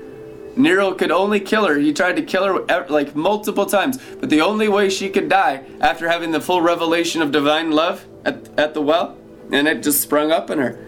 Nero 0.56 0.94
could 0.94 1.10
only 1.10 1.40
kill 1.40 1.66
her. 1.66 1.76
He 1.76 1.92
tried 1.92 2.16
to 2.16 2.22
kill 2.22 2.44
her 2.44 2.86
like 2.88 3.16
multiple 3.16 3.66
times, 3.66 3.98
but 4.20 4.30
the 4.30 4.40
only 4.40 4.68
way 4.68 4.88
she 4.88 5.08
could 5.10 5.28
die 5.28 5.64
after 5.80 6.08
having 6.08 6.30
the 6.30 6.40
full 6.40 6.62
revelation 6.62 7.22
of 7.22 7.32
divine 7.32 7.72
love 7.72 8.06
at, 8.24 8.48
at 8.58 8.74
the 8.74 8.80
well, 8.80 9.16
and 9.50 9.66
it 9.66 9.82
just 9.82 10.00
sprung 10.00 10.30
up 10.30 10.50
in 10.50 10.58
her. 10.58 10.78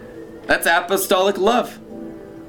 That's 0.45 0.65
apostolic 0.65 1.37
love. 1.37 1.79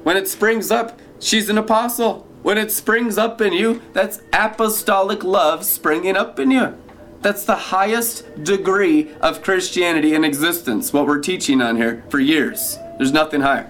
When 0.03 0.15
it 0.15 0.27
springs 0.27 0.71
up, 0.71 0.99
she's 1.19 1.49
an 1.49 1.57
apostle. 1.57 2.25
When 2.41 2.57
it 2.57 2.71
springs 2.71 3.17
up 3.17 3.41
in 3.41 3.51
you, 3.51 3.81
that's 3.91 4.21
apostolic 4.31 5.23
love 5.23 5.65
springing 5.65 6.15
up 6.15 6.39
in 6.39 6.51
you. 6.51 6.77
That's 7.21 7.43
the 7.43 7.55
highest 7.55 8.43
degree 8.43 9.11
of 9.19 9.43
Christianity 9.43 10.15
in 10.15 10.23
existence, 10.23 10.93
what 10.93 11.05
we're 11.05 11.19
teaching 11.19 11.61
on 11.61 11.75
here 11.75 12.03
for 12.09 12.19
years. 12.19 12.77
There's 12.97 13.11
nothing 13.11 13.41
higher. 13.41 13.69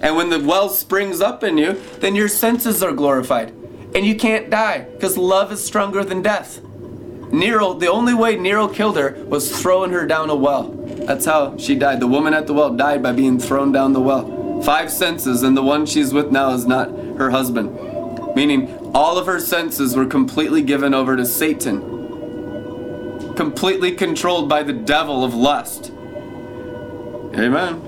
And 0.00 0.16
when 0.16 0.30
the 0.30 0.38
well 0.38 0.68
springs 0.68 1.20
up 1.20 1.42
in 1.42 1.58
you, 1.58 1.72
then 1.98 2.14
your 2.14 2.28
senses 2.28 2.82
are 2.82 2.92
glorified. 2.92 3.50
And 3.94 4.04
you 4.04 4.14
can't 4.14 4.48
die 4.48 4.80
because 4.80 5.16
love 5.16 5.50
is 5.50 5.64
stronger 5.64 6.04
than 6.04 6.22
death. 6.22 6.60
Nero, 7.32 7.74
the 7.74 7.90
only 7.90 8.14
way 8.14 8.36
Nero 8.36 8.68
killed 8.68 8.96
her 8.96 9.24
was 9.26 9.60
throwing 9.60 9.90
her 9.90 10.06
down 10.06 10.30
a 10.30 10.36
well. 10.36 10.70
That's 11.06 11.24
how 11.24 11.56
she 11.56 11.74
died. 11.74 11.98
The 11.98 12.06
woman 12.06 12.32
at 12.32 12.46
the 12.46 12.54
well 12.54 12.74
died 12.74 13.02
by 13.02 13.12
being 13.12 13.40
thrown 13.40 13.72
down 13.72 13.92
the 13.92 14.00
well. 14.00 14.62
Five 14.62 14.90
senses, 14.90 15.42
and 15.42 15.56
the 15.56 15.62
one 15.62 15.84
she's 15.84 16.14
with 16.14 16.30
now 16.30 16.50
is 16.50 16.64
not 16.64 16.90
her 16.90 17.30
husband. 17.30 17.74
Meaning, 18.36 18.72
all 18.94 19.18
of 19.18 19.26
her 19.26 19.40
senses 19.40 19.96
were 19.96 20.06
completely 20.06 20.62
given 20.62 20.94
over 20.94 21.16
to 21.16 21.26
Satan 21.26 21.93
completely 23.36 23.92
controlled 23.92 24.48
by 24.48 24.62
the 24.62 24.72
devil 24.72 25.24
of 25.24 25.34
lust. 25.34 25.90
Amen. 27.34 27.82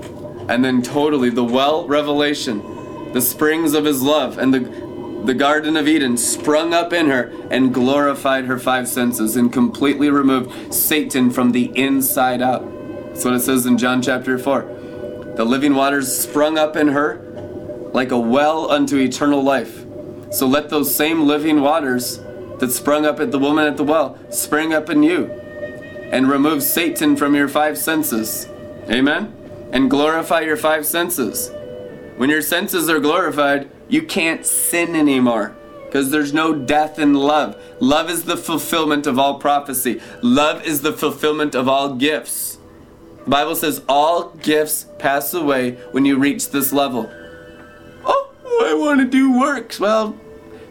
And 0.48 0.64
then 0.64 0.82
totally 0.82 1.30
the 1.30 1.44
well 1.44 1.86
revelation, 1.86 3.12
the 3.12 3.20
springs 3.20 3.74
of 3.74 3.84
his 3.84 4.02
love, 4.02 4.38
and 4.38 4.52
the 4.52 4.86
the 5.26 5.34
Garden 5.34 5.76
of 5.76 5.88
Eden 5.88 6.16
sprung 6.16 6.72
up 6.72 6.92
in 6.92 7.06
her 7.06 7.32
and 7.50 7.74
glorified 7.74 8.44
her 8.44 8.60
five 8.60 8.86
senses 8.86 9.34
and 9.34 9.52
completely 9.52 10.08
removed 10.08 10.72
Satan 10.72 11.32
from 11.32 11.50
the 11.50 11.76
inside 11.76 12.40
out. 12.40 12.64
That's 13.08 13.24
what 13.24 13.34
it 13.34 13.40
says 13.40 13.66
in 13.66 13.76
John 13.76 14.00
chapter 14.00 14.38
4. 14.38 15.32
The 15.36 15.44
living 15.44 15.74
waters 15.74 16.16
sprung 16.16 16.58
up 16.58 16.76
in 16.76 16.88
her 16.88 17.18
like 17.92 18.12
a 18.12 18.18
well 18.18 18.70
unto 18.70 18.98
eternal 18.98 19.42
life. 19.42 19.84
So 20.30 20.46
let 20.46 20.68
those 20.68 20.94
same 20.94 21.26
living 21.26 21.60
waters 21.60 22.20
that 22.58 22.72
sprung 22.72 23.04
up 23.04 23.20
at 23.20 23.30
the 23.30 23.38
woman 23.38 23.66
at 23.66 23.76
the 23.76 23.84
well 23.84 24.18
spring 24.30 24.72
up 24.72 24.90
in 24.90 25.02
you 25.02 25.26
and 26.10 26.30
remove 26.30 26.62
Satan 26.62 27.16
from 27.16 27.34
your 27.34 27.48
five 27.48 27.76
senses. 27.76 28.48
Amen? 28.88 29.34
And 29.72 29.90
glorify 29.90 30.40
your 30.40 30.56
five 30.56 30.86
senses. 30.86 31.50
When 32.16 32.30
your 32.30 32.42
senses 32.42 32.88
are 32.88 33.00
glorified, 33.00 33.70
you 33.88 34.02
can't 34.02 34.46
sin 34.46 34.94
anymore 34.94 35.56
because 35.84 36.10
there's 36.10 36.32
no 36.32 36.54
death 36.54 36.98
in 36.98 37.14
love. 37.14 37.60
Love 37.80 38.10
is 38.10 38.24
the 38.24 38.36
fulfillment 38.36 39.06
of 39.06 39.18
all 39.18 39.38
prophecy, 39.38 40.00
love 40.22 40.64
is 40.64 40.82
the 40.82 40.92
fulfillment 40.92 41.54
of 41.54 41.68
all 41.68 41.94
gifts. 41.94 42.58
The 43.24 43.30
Bible 43.30 43.56
says 43.56 43.82
all 43.88 44.30
gifts 44.30 44.86
pass 44.98 45.34
away 45.34 45.72
when 45.90 46.04
you 46.04 46.16
reach 46.16 46.50
this 46.50 46.72
level. 46.72 47.10
Oh, 48.04 48.32
I 48.62 48.74
want 48.74 49.00
to 49.00 49.06
do 49.06 49.38
works. 49.38 49.80
Well, 49.80 50.16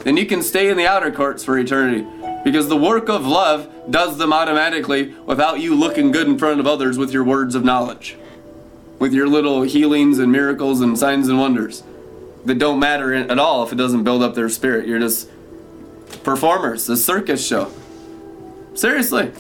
then 0.05 0.17
you 0.17 0.25
can 0.27 0.43
stay 0.43 0.69
in 0.69 0.77
the 0.77 0.85
outer 0.85 1.11
courts 1.11 1.43
for 1.43 1.57
eternity. 1.57 2.05
Because 2.43 2.69
the 2.69 2.77
work 2.77 3.09
of 3.09 3.25
love 3.25 3.67
does 3.89 4.19
them 4.19 4.31
automatically 4.31 5.15
without 5.25 5.59
you 5.59 5.73
looking 5.73 6.11
good 6.11 6.27
in 6.27 6.37
front 6.37 6.59
of 6.59 6.67
others 6.67 6.95
with 6.95 7.11
your 7.11 7.23
words 7.23 7.55
of 7.55 7.65
knowledge. 7.65 8.15
With 8.99 9.13
your 9.13 9.27
little 9.27 9.63
healings 9.63 10.19
and 10.19 10.31
miracles 10.31 10.79
and 10.79 10.97
signs 10.97 11.27
and 11.27 11.39
wonders 11.39 11.81
that 12.45 12.59
don't 12.59 12.79
matter 12.79 13.15
at 13.15 13.39
all 13.39 13.63
if 13.63 13.73
it 13.73 13.77
doesn't 13.77 14.03
build 14.03 14.21
up 14.21 14.35
their 14.35 14.47
spirit. 14.47 14.87
You're 14.87 14.99
just 14.99 15.27
performers, 16.23 16.87
a 16.87 16.95
circus 16.95 17.45
show. 17.45 17.71
Seriously. 18.75 19.31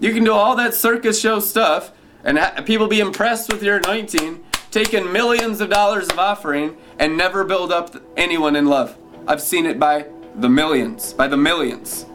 You 0.00 0.14
can 0.14 0.24
do 0.24 0.32
all 0.32 0.56
that 0.56 0.72
circus 0.72 1.20
show 1.20 1.38
stuff 1.38 1.92
and 2.24 2.38
ha- 2.38 2.62
people 2.64 2.88
be 2.88 3.00
impressed 3.00 3.52
with 3.52 3.62
your 3.62 3.76
anointing, 3.76 4.42
taking 4.70 5.12
millions 5.12 5.60
of 5.60 5.68
dollars 5.68 6.08
of 6.08 6.18
offering, 6.18 6.78
and 6.98 7.18
never 7.18 7.44
build 7.44 7.70
up 7.70 7.94
anyone 8.16 8.56
in 8.56 8.64
love. 8.64 8.96
I've 9.26 9.40
seen 9.40 9.64
it 9.64 9.78
by 9.78 10.06
the 10.34 10.48
millions, 10.48 11.12
by 11.12 11.28
the 11.28 11.36
millions. 11.36 12.06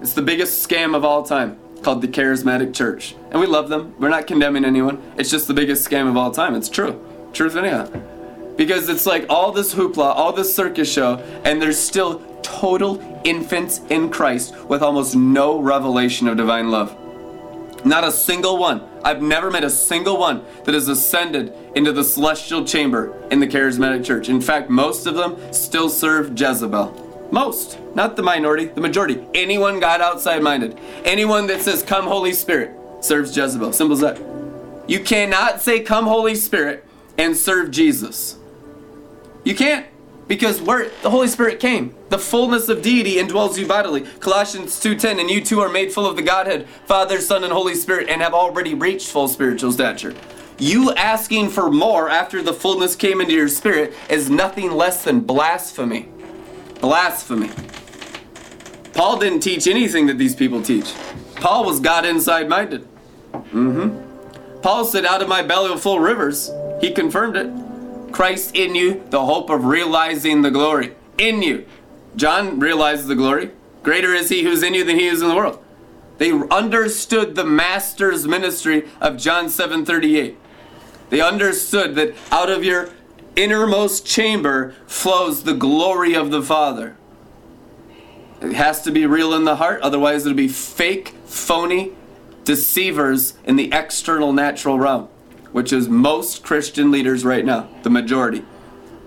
It's 0.00 0.12
the 0.12 0.22
biggest 0.22 0.66
scam 0.66 0.94
of 0.94 1.04
all 1.04 1.22
time 1.22 1.58
called 1.82 2.02
the 2.02 2.08
Charismatic 2.08 2.74
Church. 2.74 3.14
And 3.30 3.40
we 3.40 3.46
love 3.46 3.68
them. 3.68 3.94
We're 3.98 4.08
not 4.08 4.26
condemning 4.26 4.64
anyone. 4.64 5.02
It's 5.16 5.30
just 5.30 5.48
the 5.48 5.54
biggest 5.54 5.88
scam 5.88 6.08
of 6.08 6.16
all 6.16 6.30
time. 6.30 6.54
It's 6.54 6.68
true. 6.68 7.04
Truth 7.32 7.56
anyhow. 7.56 7.86
Because 8.56 8.88
it's 8.88 9.06
like 9.06 9.26
all 9.28 9.52
this 9.52 9.74
hoopla, 9.74 10.04
all 10.04 10.32
this 10.32 10.54
circus 10.54 10.90
show, 10.90 11.16
and 11.44 11.60
there's 11.60 11.78
still 11.78 12.20
total 12.42 13.00
infants 13.24 13.80
in 13.90 14.10
Christ 14.10 14.56
with 14.66 14.82
almost 14.82 15.16
no 15.16 15.58
revelation 15.58 16.28
of 16.28 16.36
divine 16.36 16.70
love. 16.70 16.96
Not 17.84 18.04
a 18.04 18.12
single 18.12 18.56
one. 18.56 18.82
I've 19.04 19.20
never 19.20 19.50
met 19.50 19.64
a 19.64 19.70
single 19.70 20.16
one 20.16 20.42
that 20.64 20.74
has 20.74 20.88
ascended 20.88 21.52
into 21.74 21.92
the 21.92 22.04
celestial 22.04 22.64
chamber 22.64 23.14
in 23.30 23.40
the 23.40 23.46
charismatic 23.46 24.04
church. 24.04 24.30
In 24.30 24.40
fact, 24.40 24.70
most 24.70 25.06
of 25.06 25.16
them 25.16 25.36
still 25.52 25.90
serve 25.90 26.38
Jezebel. 26.38 27.03
Most, 27.30 27.78
not 27.94 28.16
the 28.16 28.22
minority, 28.22 28.66
the 28.66 28.80
majority. 28.80 29.24
Anyone 29.34 29.80
God 29.80 30.00
outside 30.00 30.42
minded. 30.42 30.78
Anyone 31.04 31.46
that 31.48 31.62
says, 31.62 31.82
Come, 31.82 32.06
Holy 32.06 32.32
Spirit, 32.32 32.70
serves 33.00 33.36
Jezebel. 33.36 33.72
Simple 33.72 33.94
as 33.94 34.00
that. 34.00 34.20
You 34.86 35.00
cannot 35.00 35.60
say, 35.60 35.80
Come, 35.80 36.06
Holy 36.06 36.34
Spirit, 36.34 36.84
and 37.18 37.36
serve 37.36 37.70
Jesus. 37.70 38.36
You 39.44 39.54
can't. 39.54 39.86
Because 40.26 40.60
where 40.62 40.88
the 41.02 41.10
Holy 41.10 41.28
Spirit 41.28 41.60
came, 41.60 41.94
the 42.08 42.18
fullness 42.18 42.70
of 42.70 42.80
deity 42.80 43.16
indwells 43.16 43.58
you 43.58 43.66
bodily. 43.66 44.02
Colossians 44.20 44.80
2:10, 44.80 45.20
and 45.20 45.30
you 45.30 45.42
too 45.44 45.60
are 45.60 45.68
made 45.68 45.92
full 45.92 46.06
of 46.06 46.16
the 46.16 46.22
Godhead, 46.22 46.66
Father, 46.86 47.20
Son, 47.20 47.44
and 47.44 47.52
Holy 47.52 47.74
Spirit, 47.74 48.08
and 48.08 48.22
have 48.22 48.32
already 48.32 48.72
reached 48.72 49.08
full 49.08 49.28
spiritual 49.28 49.72
stature. 49.72 50.14
you 50.56 50.92
asking 50.94 51.48
for 51.48 51.68
more 51.68 52.08
after 52.08 52.40
the 52.40 52.52
fullness 52.52 52.94
came 52.94 53.20
into 53.20 53.32
your 53.34 53.48
spirit 53.48 53.92
is 54.08 54.30
nothing 54.30 54.70
less 54.70 55.02
than 55.02 55.18
blasphemy. 55.18 56.08
Blasphemy. 56.80 57.50
Paul 58.92 59.18
didn't 59.18 59.40
teach 59.40 59.66
anything 59.66 60.06
that 60.06 60.18
these 60.18 60.34
people 60.34 60.62
teach. 60.62 60.92
Paul 61.36 61.64
was 61.64 61.80
God 61.80 62.04
inside 62.04 62.48
minded. 62.48 62.86
Mm-hmm. 63.32 64.60
Paul 64.60 64.84
said, 64.84 65.04
Out 65.04 65.20
of 65.20 65.28
my 65.28 65.42
belly 65.42 65.70
will 65.70 65.78
flow 65.78 65.96
rivers. 65.96 66.50
He 66.80 66.92
confirmed 66.92 67.36
it. 67.36 68.12
Christ 68.12 68.54
in 68.54 68.74
you, 68.74 69.02
the 69.10 69.24
hope 69.24 69.50
of 69.50 69.64
realizing 69.64 70.42
the 70.42 70.50
glory. 70.50 70.94
In 71.18 71.42
you. 71.42 71.66
John 72.16 72.60
realizes 72.60 73.08
the 73.08 73.16
glory. 73.16 73.50
Greater 73.82 74.14
is 74.14 74.28
he 74.28 74.42
who's 74.42 74.62
in 74.62 74.72
you 74.72 74.84
than 74.84 74.98
he 74.98 75.06
is 75.06 75.20
in 75.20 75.28
the 75.28 75.34
world. 75.34 75.62
They 76.18 76.30
understood 76.30 77.34
the 77.34 77.44
master's 77.44 78.26
ministry 78.26 78.88
of 79.00 79.16
John 79.16 79.46
7:38. 79.46 80.36
They 81.10 81.20
understood 81.20 81.96
that 81.96 82.14
out 82.30 82.50
of 82.50 82.64
your 82.64 82.90
innermost 83.36 84.06
chamber 84.06 84.74
flows 84.86 85.44
the 85.44 85.54
glory 85.54 86.14
of 86.14 86.30
the 86.30 86.42
Father. 86.42 86.96
It 88.40 88.52
has 88.52 88.82
to 88.82 88.90
be 88.90 89.06
real 89.06 89.34
in 89.34 89.44
the 89.44 89.56
heart, 89.56 89.80
otherwise 89.80 90.26
it'll 90.26 90.36
be 90.36 90.48
fake, 90.48 91.14
phony 91.24 91.92
deceivers 92.44 93.34
in 93.44 93.56
the 93.56 93.72
external 93.72 94.32
natural 94.32 94.78
realm, 94.78 95.08
which 95.52 95.72
is 95.72 95.88
most 95.88 96.44
Christian 96.44 96.90
leaders 96.90 97.24
right 97.24 97.44
now, 97.44 97.68
the 97.82 97.90
majority. 97.90 98.44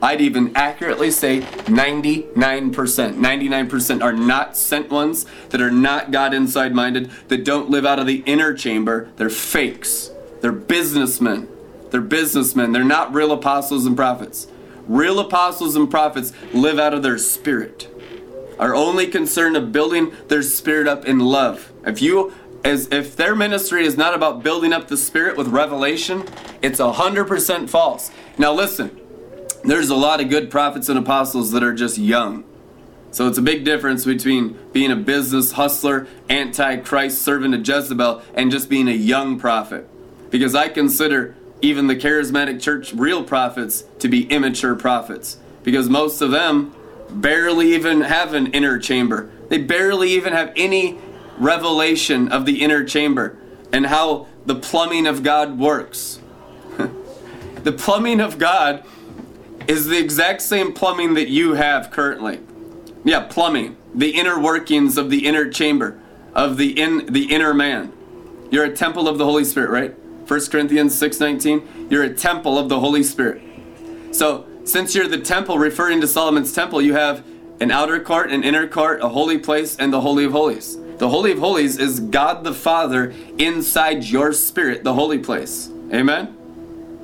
I'd 0.02 0.22
even 0.22 0.56
accurately 0.56 1.10
say 1.10 1.42
99%. 1.42 2.32
99% 2.32 4.04
are 4.04 4.14
not 4.14 4.56
sent 4.56 4.92
ones, 4.92 5.26
that 5.50 5.62
are 5.62 5.72
not 5.72 6.12
God 6.12 6.34
inside 6.34 6.74
minded, 6.74 7.10
that 7.30 7.44
don't 7.44 7.70
live 7.70 7.86
out 7.86 8.00
of 8.00 8.06
the 8.06 8.24
inner 8.26 8.54
chamber. 8.54 9.10
They're 9.18 9.30
fakes. 9.30 10.12
They're 10.42 10.52
businessmen. 10.52 11.48
They're 11.92 12.02
businessmen. 12.02 12.72
They're 12.72 12.84
not 12.84 13.14
real 13.14 13.32
apostles 13.32 13.86
and 13.86 13.96
prophets. 13.96 14.48
Real 14.88 15.20
apostles 15.20 15.76
and 15.76 15.90
prophets 15.90 16.32
live 16.54 16.80
out 16.80 16.94
of 16.94 17.04
their 17.04 17.18
spirit, 17.18 17.90
are 18.58 18.74
only 18.74 19.08
concerned 19.08 19.58
of 19.58 19.72
building 19.72 20.14
their 20.30 20.42
spirit 20.42 20.88
up 20.88 21.06
in 21.06 21.20
love. 21.20 21.72
If 21.86 22.02
you 22.02 22.34
as 22.64 22.88
if 22.92 23.16
their 23.16 23.36
ministry 23.36 23.86
is 23.86 23.98
not 23.98 24.14
about 24.14 24.44
building 24.44 24.74
up 24.74 24.88
the 24.88 24.98
spirit 24.98 25.38
with 25.38 25.48
revelation, 25.48 26.26
it's 26.62 26.80
100% 26.80 27.70
false. 27.70 28.12
Now 28.38 28.54
listen, 28.54 29.00
there's 29.64 29.90
a 29.90 29.96
lot 29.96 30.22
of 30.22 30.30
good 30.30 30.50
prophets 30.50 30.90
and 30.90 30.98
apostles 30.98 31.52
that 31.52 31.64
are 31.64 31.74
just 31.74 31.98
young. 31.98 32.44
So 33.12 33.28
it's 33.28 33.38
a 33.38 33.42
big 33.42 33.64
difference 33.64 34.06
between 34.06 34.58
being 34.74 34.92
a 34.92 34.96
business 34.96 35.54
hustler, 35.54 36.08
anti-Christ 36.30 37.22
servant 37.22 37.54
of 37.54 37.68
Jezebel, 37.68 38.22
and 38.34 38.52
just 38.52 38.70
being 38.70 38.88
a 38.88 38.94
young 38.94 39.40
prophet. 39.40 39.88
Because 40.30 40.56
I 40.56 40.68
consider 40.68 41.36
even 41.62 41.88
the 41.88 41.96
charismatic 41.96 42.62
church 42.62 42.94
real 42.94 43.24
prophets 43.24 43.84
to 44.00 44.08
be 44.08 44.26
immature 44.28 44.76
prophets. 44.76 45.38
Because 45.64 45.90
most 45.90 46.22
of 46.22 46.32
them 46.32 46.74
barely 47.10 47.74
even 47.74 48.02
have 48.02 48.34
an 48.34 48.48
inner 48.48 48.80
chamber. 48.80 49.30
They 49.50 49.58
barely 49.58 50.12
even 50.12 50.34
have 50.34 50.54
any 50.56 50.98
revelation 51.38 52.32
of 52.32 52.46
the 52.46 52.62
inner 52.64 52.84
chamber 52.84 53.38
and 53.72 53.86
how 53.86 54.28
the 54.46 54.56
plumbing 54.56 55.08
of 55.08 55.24
God 55.24 55.60
works. 55.60 56.20
the 57.64 57.72
plumbing 57.72 58.20
of 58.20 58.38
God 58.38 58.84
is 59.68 59.88
the 59.88 59.98
exact 59.98 60.42
same 60.42 60.74
plumbing 60.74 61.16
that 61.16 61.28
you 61.28 61.54
have 61.54 61.92
currently. 61.92 62.40
Yeah, 63.04 63.22
plumbing. 63.22 63.78
The 63.94 64.12
inner 64.12 64.40
workings 64.40 64.98
of 64.98 65.10
the 65.10 65.26
inner 65.26 65.50
chamber, 65.50 66.00
of 66.34 66.58
the 66.58 66.80
in 66.80 67.08
the 67.08 67.34
inner 67.34 67.54
man. 67.54 67.92
You're 68.52 68.66
a 68.66 68.76
temple 68.76 69.08
of 69.08 69.18
the 69.18 69.26
Holy 69.26 69.44
Spirit, 69.44 69.70
right? 69.70 69.96
1 70.28 70.52
Corinthians 70.52 70.94
6:19. 70.94 71.62
You're 71.90 72.04
a 72.04 72.14
temple 72.14 72.58
of 72.58 72.68
the 72.70 72.80
Holy 72.80 73.04
Spirit. 73.04 73.42
So, 74.12 74.46
since 74.66 74.94
you're 74.94 75.08
the 75.08 75.20
temple 75.20 75.58
referring 75.58 76.02
to 76.02 76.08
Solomon's 76.08 76.52
temple, 76.52 76.82
you 76.82 76.94
have 76.94 77.24
an 77.62 77.72
outer 77.72 78.00
court, 78.00 78.32
an 78.32 78.44
inner 78.44 78.68
court, 78.68 79.02
a 79.02 79.10
holy 79.10 79.38
place, 79.38 79.76
and 79.78 79.94
the 79.94 80.02
holy 80.02 80.26
of 80.26 80.34
holies. 80.34 80.78
The 80.98 81.10
holy 81.10 81.32
of 81.32 81.40
holies 81.40 81.78
is 81.78 82.00
God 82.00 82.44
the 82.44 82.54
Father 82.54 83.14
inside 83.38 84.04
your 84.04 84.34
spirit, 84.34 84.84
the 84.84 84.94
holy 84.94 85.20
place. 85.20 85.70
Amen. 85.94 86.34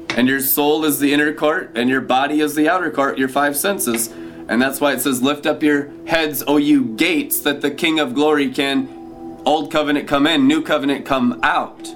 And 0.09 0.27
your 0.27 0.41
soul 0.41 0.83
is 0.83 0.99
the 0.99 1.13
inner 1.13 1.33
court, 1.33 1.71
and 1.75 1.89
your 1.89 2.01
body 2.01 2.41
is 2.41 2.55
the 2.55 2.67
outer 2.69 2.91
court, 2.91 3.17
your 3.17 3.29
five 3.29 3.55
senses. 3.55 4.07
And 4.49 4.61
that's 4.61 4.81
why 4.81 4.93
it 4.93 5.01
says, 5.01 5.21
Lift 5.21 5.45
up 5.45 5.63
your 5.63 5.89
heads, 6.05 6.43
O 6.45 6.57
you 6.57 6.83
gates, 6.83 7.39
that 7.39 7.61
the 7.61 7.71
King 7.71 7.99
of 7.99 8.13
glory 8.13 8.49
can, 8.49 8.89
old 9.45 9.71
covenant 9.71 10.07
come 10.07 10.27
in, 10.27 10.47
new 10.47 10.61
covenant 10.61 11.05
come 11.05 11.39
out. 11.41 11.87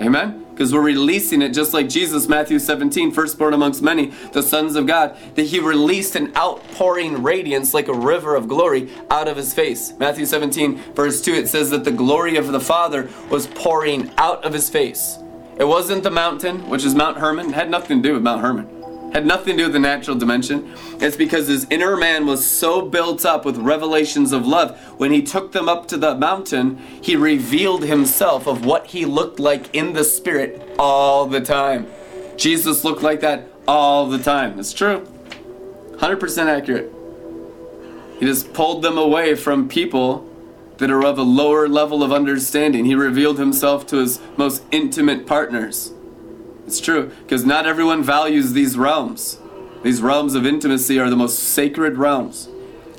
Amen? 0.00 0.43
Because 0.54 0.72
we're 0.72 0.82
releasing 0.82 1.42
it 1.42 1.48
just 1.50 1.74
like 1.74 1.88
Jesus, 1.88 2.28
Matthew 2.28 2.60
17, 2.60 3.10
firstborn 3.10 3.54
amongst 3.54 3.82
many, 3.82 4.12
the 4.32 4.42
sons 4.42 4.76
of 4.76 4.86
God, 4.86 5.16
that 5.34 5.46
he 5.46 5.58
released 5.58 6.14
an 6.14 6.32
outpouring 6.36 7.24
radiance 7.24 7.74
like 7.74 7.88
a 7.88 7.92
river 7.92 8.36
of 8.36 8.46
glory 8.46 8.88
out 9.10 9.26
of 9.26 9.36
his 9.36 9.52
face. 9.52 9.92
Matthew 9.98 10.26
17, 10.26 10.94
verse 10.94 11.20
2, 11.20 11.34
it 11.34 11.48
says 11.48 11.70
that 11.70 11.82
the 11.82 11.90
glory 11.90 12.36
of 12.36 12.52
the 12.52 12.60
Father 12.60 13.08
was 13.30 13.48
pouring 13.48 14.12
out 14.16 14.44
of 14.44 14.52
his 14.52 14.70
face. 14.70 15.18
It 15.58 15.64
wasn't 15.64 16.04
the 16.04 16.10
mountain, 16.10 16.68
which 16.68 16.84
is 16.84 16.94
Mount 16.94 17.18
Hermon. 17.18 17.48
It 17.48 17.54
had 17.54 17.68
nothing 17.68 18.00
to 18.00 18.08
do 18.08 18.14
with 18.14 18.22
Mount 18.22 18.40
Hermon. 18.40 18.83
Had 19.14 19.26
nothing 19.26 19.56
to 19.56 19.58
do 19.58 19.62
with 19.66 19.74
the 19.74 19.78
natural 19.78 20.16
dimension. 20.18 20.74
It's 21.00 21.16
because 21.16 21.46
his 21.46 21.68
inner 21.70 21.96
man 21.96 22.26
was 22.26 22.44
so 22.44 22.82
built 22.82 23.24
up 23.24 23.44
with 23.44 23.56
revelations 23.56 24.32
of 24.32 24.44
love. 24.44 24.76
When 24.98 25.12
he 25.12 25.22
took 25.22 25.52
them 25.52 25.68
up 25.68 25.86
to 25.88 25.96
the 25.96 26.16
mountain, 26.16 26.78
he 27.00 27.14
revealed 27.14 27.84
himself 27.84 28.48
of 28.48 28.66
what 28.66 28.86
he 28.88 29.04
looked 29.04 29.38
like 29.38 29.72
in 29.72 29.92
the 29.92 30.02
spirit 30.02 30.68
all 30.80 31.26
the 31.26 31.40
time. 31.40 31.86
Jesus 32.36 32.82
looked 32.82 33.02
like 33.02 33.20
that 33.20 33.46
all 33.68 34.08
the 34.08 34.18
time. 34.18 34.58
It's 34.58 34.72
true. 34.72 35.06
100% 35.92 36.46
accurate. 36.46 36.92
He 38.18 38.26
just 38.26 38.52
pulled 38.52 38.82
them 38.82 38.98
away 38.98 39.36
from 39.36 39.68
people 39.68 40.28
that 40.78 40.90
are 40.90 41.04
of 41.04 41.18
a 41.18 41.22
lower 41.22 41.68
level 41.68 42.02
of 42.02 42.10
understanding. 42.10 42.84
He 42.84 42.96
revealed 42.96 43.38
himself 43.38 43.86
to 43.88 43.98
his 43.98 44.20
most 44.36 44.64
intimate 44.72 45.24
partners. 45.24 45.92
It's 46.66 46.80
true, 46.80 47.10
because 47.22 47.44
not 47.44 47.66
everyone 47.66 48.02
values 48.02 48.52
these 48.52 48.76
realms. 48.76 49.38
These 49.82 50.00
realms 50.00 50.34
of 50.34 50.46
intimacy 50.46 50.98
are 50.98 51.10
the 51.10 51.16
most 51.16 51.38
sacred 51.38 51.98
realms. 51.98 52.48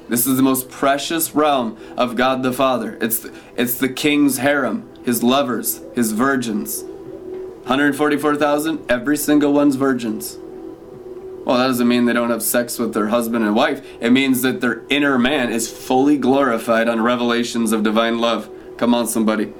This 0.07 0.27
is 0.27 0.37
the 0.37 0.43
most 0.43 0.69
precious 0.69 1.33
realm 1.33 1.77
of 1.97 2.15
God 2.15 2.43
the 2.43 2.53
Father. 2.53 2.97
It's 3.01 3.19
the, 3.19 3.33
it's 3.57 3.79
the 3.79 3.89
king's 3.89 4.37
harem, 4.37 4.87
his 5.03 5.23
lovers, 5.23 5.81
his 5.95 6.11
virgins. 6.11 6.83
144,000, 6.83 8.91
every 8.91 9.17
single 9.17 9.51
one's 9.51 9.75
virgins. 9.75 10.37
Well, 11.43 11.57
that 11.57 11.67
doesn't 11.67 11.87
mean 11.87 12.05
they 12.05 12.13
don't 12.13 12.29
have 12.29 12.43
sex 12.43 12.77
with 12.77 12.93
their 12.93 13.07
husband 13.07 13.43
and 13.43 13.55
wife. 13.55 13.85
It 13.99 14.11
means 14.11 14.43
that 14.43 14.61
their 14.61 14.83
inner 14.89 15.17
man 15.17 15.51
is 15.51 15.71
fully 15.71 16.17
glorified 16.17 16.87
on 16.87 17.01
revelations 17.01 17.71
of 17.71 17.81
divine 17.81 18.19
love. 18.19 18.49
Come 18.77 18.93
on, 18.93 19.07
somebody. 19.07 19.53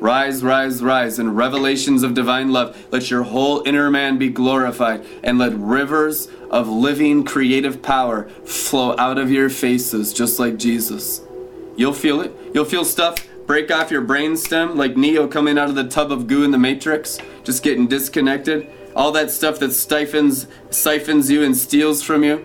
Rise, 0.00 0.42
rise, 0.42 0.82
rise 0.82 1.18
in 1.18 1.34
revelations 1.34 2.02
of 2.02 2.14
divine 2.14 2.52
love. 2.52 2.76
Let 2.92 3.10
your 3.10 3.24
whole 3.24 3.62
inner 3.66 3.90
man 3.90 4.16
be 4.16 4.28
glorified, 4.28 5.04
and 5.22 5.38
let 5.38 5.52
rivers 5.54 6.28
of 6.50 6.68
living 6.68 7.24
creative 7.24 7.82
power 7.82 8.28
flow 8.44 8.96
out 8.98 9.18
of 9.18 9.30
your 9.30 9.50
faces, 9.50 10.12
just 10.12 10.38
like 10.38 10.56
Jesus. 10.56 11.20
You'll 11.76 11.92
feel 11.92 12.20
it. 12.20 12.32
You'll 12.54 12.64
feel 12.64 12.84
stuff 12.84 13.26
break 13.46 13.70
off 13.70 13.90
your 13.90 14.02
brainstem, 14.02 14.76
like 14.76 14.96
Neo 14.96 15.26
coming 15.26 15.58
out 15.58 15.70
of 15.70 15.74
the 15.74 15.88
tub 15.88 16.12
of 16.12 16.26
goo 16.26 16.44
in 16.44 16.50
the 16.50 16.58
Matrix, 16.58 17.18
just 17.44 17.62
getting 17.62 17.88
disconnected 17.88 18.70
all 18.98 19.12
that 19.12 19.30
stuff 19.30 19.60
that 19.60 19.72
siphons 19.72 20.48
siphons 20.70 21.30
you 21.30 21.44
and 21.44 21.56
steals 21.56 22.02
from 22.02 22.24
you 22.24 22.44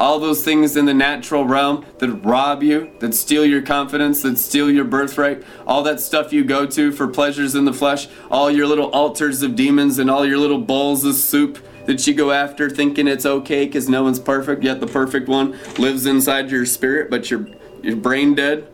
all 0.00 0.18
those 0.18 0.42
things 0.42 0.78
in 0.78 0.86
the 0.86 0.94
natural 0.94 1.44
realm 1.44 1.84
that 1.98 2.08
rob 2.24 2.62
you, 2.62 2.90
that 3.00 3.14
steal 3.14 3.44
your 3.44 3.60
confidence, 3.60 4.22
that 4.22 4.38
steal 4.38 4.70
your 4.70 4.84
birthright, 4.84 5.44
all 5.66 5.82
that 5.82 6.00
stuff 6.00 6.32
you 6.32 6.42
go 6.42 6.64
to 6.64 6.90
for 6.90 7.06
pleasures 7.06 7.54
in 7.54 7.66
the 7.66 7.72
flesh, 7.72 8.08
all 8.30 8.50
your 8.50 8.66
little 8.66 8.90
altars 8.92 9.42
of 9.42 9.54
demons 9.54 9.98
and 9.98 10.10
all 10.10 10.24
your 10.24 10.38
little 10.38 10.58
bowls 10.58 11.04
of 11.04 11.14
soup 11.14 11.58
that 11.84 12.06
you 12.06 12.14
go 12.14 12.30
after 12.30 12.70
thinking 12.70 13.06
it's 13.06 13.26
okay 13.26 13.66
because 13.66 13.90
no 13.90 14.02
one's 14.02 14.18
perfect, 14.18 14.62
yet 14.62 14.80
the 14.80 14.86
perfect 14.86 15.28
one 15.28 15.58
lives 15.76 16.06
inside 16.06 16.50
your 16.50 16.64
spirit, 16.64 17.10
but 17.10 17.30
you're, 17.30 17.46
you're 17.82 17.94
brain 17.94 18.34
dead 18.34 18.66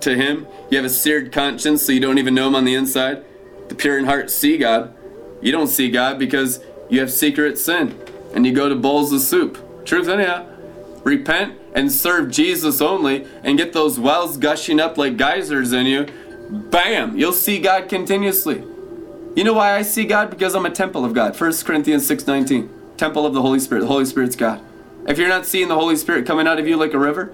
to 0.00 0.14
him. 0.14 0.46
You 0.70 0.76
have 0.76 0.86
a 0.86 0.90
seared 0.90 1.32
conscience, 1.32 1.84
so 1.84 1.90
you 1.90 2.00
don't 2.00 2.18
even 2.18 2.36
know 2.36 2.46
him 2.46 2.54
on 2.54 2.64
the 2.64 2.76
inside. 2.76 3.24
The 3.68 3.74
pure 3.74 3.98
in 3.98 4.04
heart 4.04 4.30
see 4.30 4.56
God. 4.58 4.94
You 5.40 5.50
don't 5.50 5.66
see 5.66 5.90
God 5.90 6.20
because 6.20 6.60
you 6.88 7.00
have 7.00 7.10
secret 7.10 7.58
sin 7.58 8.00
and 8.32 8.46
you 8.46 8.52
go 8.52 8.68
to 8.68 8.76
bowls 8.76 9.12
of 9.12 9.22
soup. 9.22 9.84
Truth, 9.84 10.08
anyhow. 10.08 10.47
Repent 11.08 11.58
and 11.74 11.90
serve 11.90 12.30
Jesus 12.30 12.82
only 12.82 13.26
and 13.42 13.56
get 13.56 13.72
those 13.72 13.98
wells 13.98 14.36
gushing 14.36 14.78
up 14.78 14.98
like 14.98 15.16
geysers 15.16 15.72
in 15.72 15.86
you. 15.86 16.06
Bam! 16.50 17.16
You'll 17.16 17.32
see 17.32 17.58
God 17.58 17.88
continuously. 17.88 18.62
You 19.34 19.42
know 19.42 19.54
why 19.54 19.74
I 19.74 19.80
see 19.80 20.04
God? 20.04 20.28
Because 20.28 20.54
I'm 20.54 20.66
a 20.66 20.70
temple 20.70 21.06
of 21.06 21.14
God. 21.14 21.34
1 21.34 21.64
Corinthians 21.64 22.06
6:19. 22.06 22.68
Temple 22.98 23.24
of 23.24 23.32
the 23.32 23.40
Holy 23.40 23.58
Spirit. 23.58 23.80
The 23.80 23.86
Holy 23.86 24.04
Spirit's 24.04 24.36
God. 24.36 24.60
If 25.06 25.16
you're 25.16 25.30
not 25.30 25.46
seeing 25.46 25.68
the 25.68 25.76
Holy 25.76 25.96
Spirit 25.96 26.26
coming 26.26 26.46
out 26.46 26.58
of 26.58 26.68
you 26.68 26.76
like 26.76 26.92
a 26.92 26.98
river, 26.98 27.32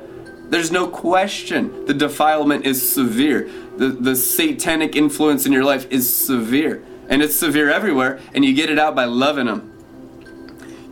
there's 0.50 0.70
no 0.70 0.86
question 0.86 1.84
the 1.86 1.94
defilement 1.94 2.64
is 2.64 2.78
severe. 2.88 3.50
The, 3.76 3.88
the 3.88 4.14
satanic 4.14 4.94
influence 4.94 5.46
in 5.46 5.52
your 5.52 5.64
life 5.64 5.90
is 5.90 6.08
severe. 6.14 6.80
And 7.08 7.22
it's 7.22 7.34
severe 7.34 7.70
everywhere, 7.70 8.20
and 8.34 8.44
you 8.44 8.54
get 8.54 8.70
it 8.70 8.78
out 8.78 8.94
by 8.94 9.06
loving 9.06 9.46
them. 9.46 9.73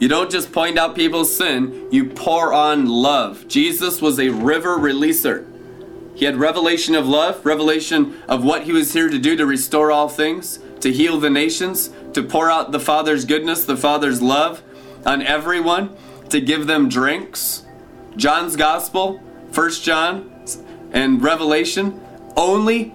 You 0.02 0.08
don't 0.08 0.32
just 0.32 0.50
point 0.50 0.80
out 0.80 0.96
people's 0.96 1.32
sin, 1.32 1.86
you 1.92 2.06
pour 2.06 2.52
on 2.52 2.86
love. 2.86 3.46
Jesus 3.46 4.02
was 4.02 4.18
a 4.18 4.30
river 4.30 4.76
releaser. 4.76 5.46
He 6.16 6.24
had 6.24 6.34
revelation 6.34 6.96
of 6.96 7.06
love, 7.06 7.46
revelation 7.46 8.20
of 8.26 8.42
what 8.42 8.64
he 8.64 8.72
was 8.72 8.94
here 8.94 9.08
to 9.08 9.16
do 9.16 9.36
to 9.36 9.46
restore 9.46 9.92
all 9.92 10.08
things, 10.08 10.58
to 10.80 10.90
heal 10.90 11.20
the 11.20 11.30
nations, 11.30 11.90
to 12.14 12.22
pour 12.24 12.50
out 12.50 12.72
the 12.72 12.80
Father's 12.80 13.24
goodness, 13.24 13.64
the 13.64 13.76
Father's 13.76 14.20
love 14.20 14.64
on 15.06 15.22
everyone, 15.22 15.96
to 16.30 16.40
give 16.40 16.66
them 16.66 16.88
drinks. 16.88 17.64
John's 18.16 18.56
Gospel, 18.56 19.22
First 19.52 19.84
John, 19.84 20.32
and 20.90 21.22
Revelation 21.22 22.00
only 22.36 22.92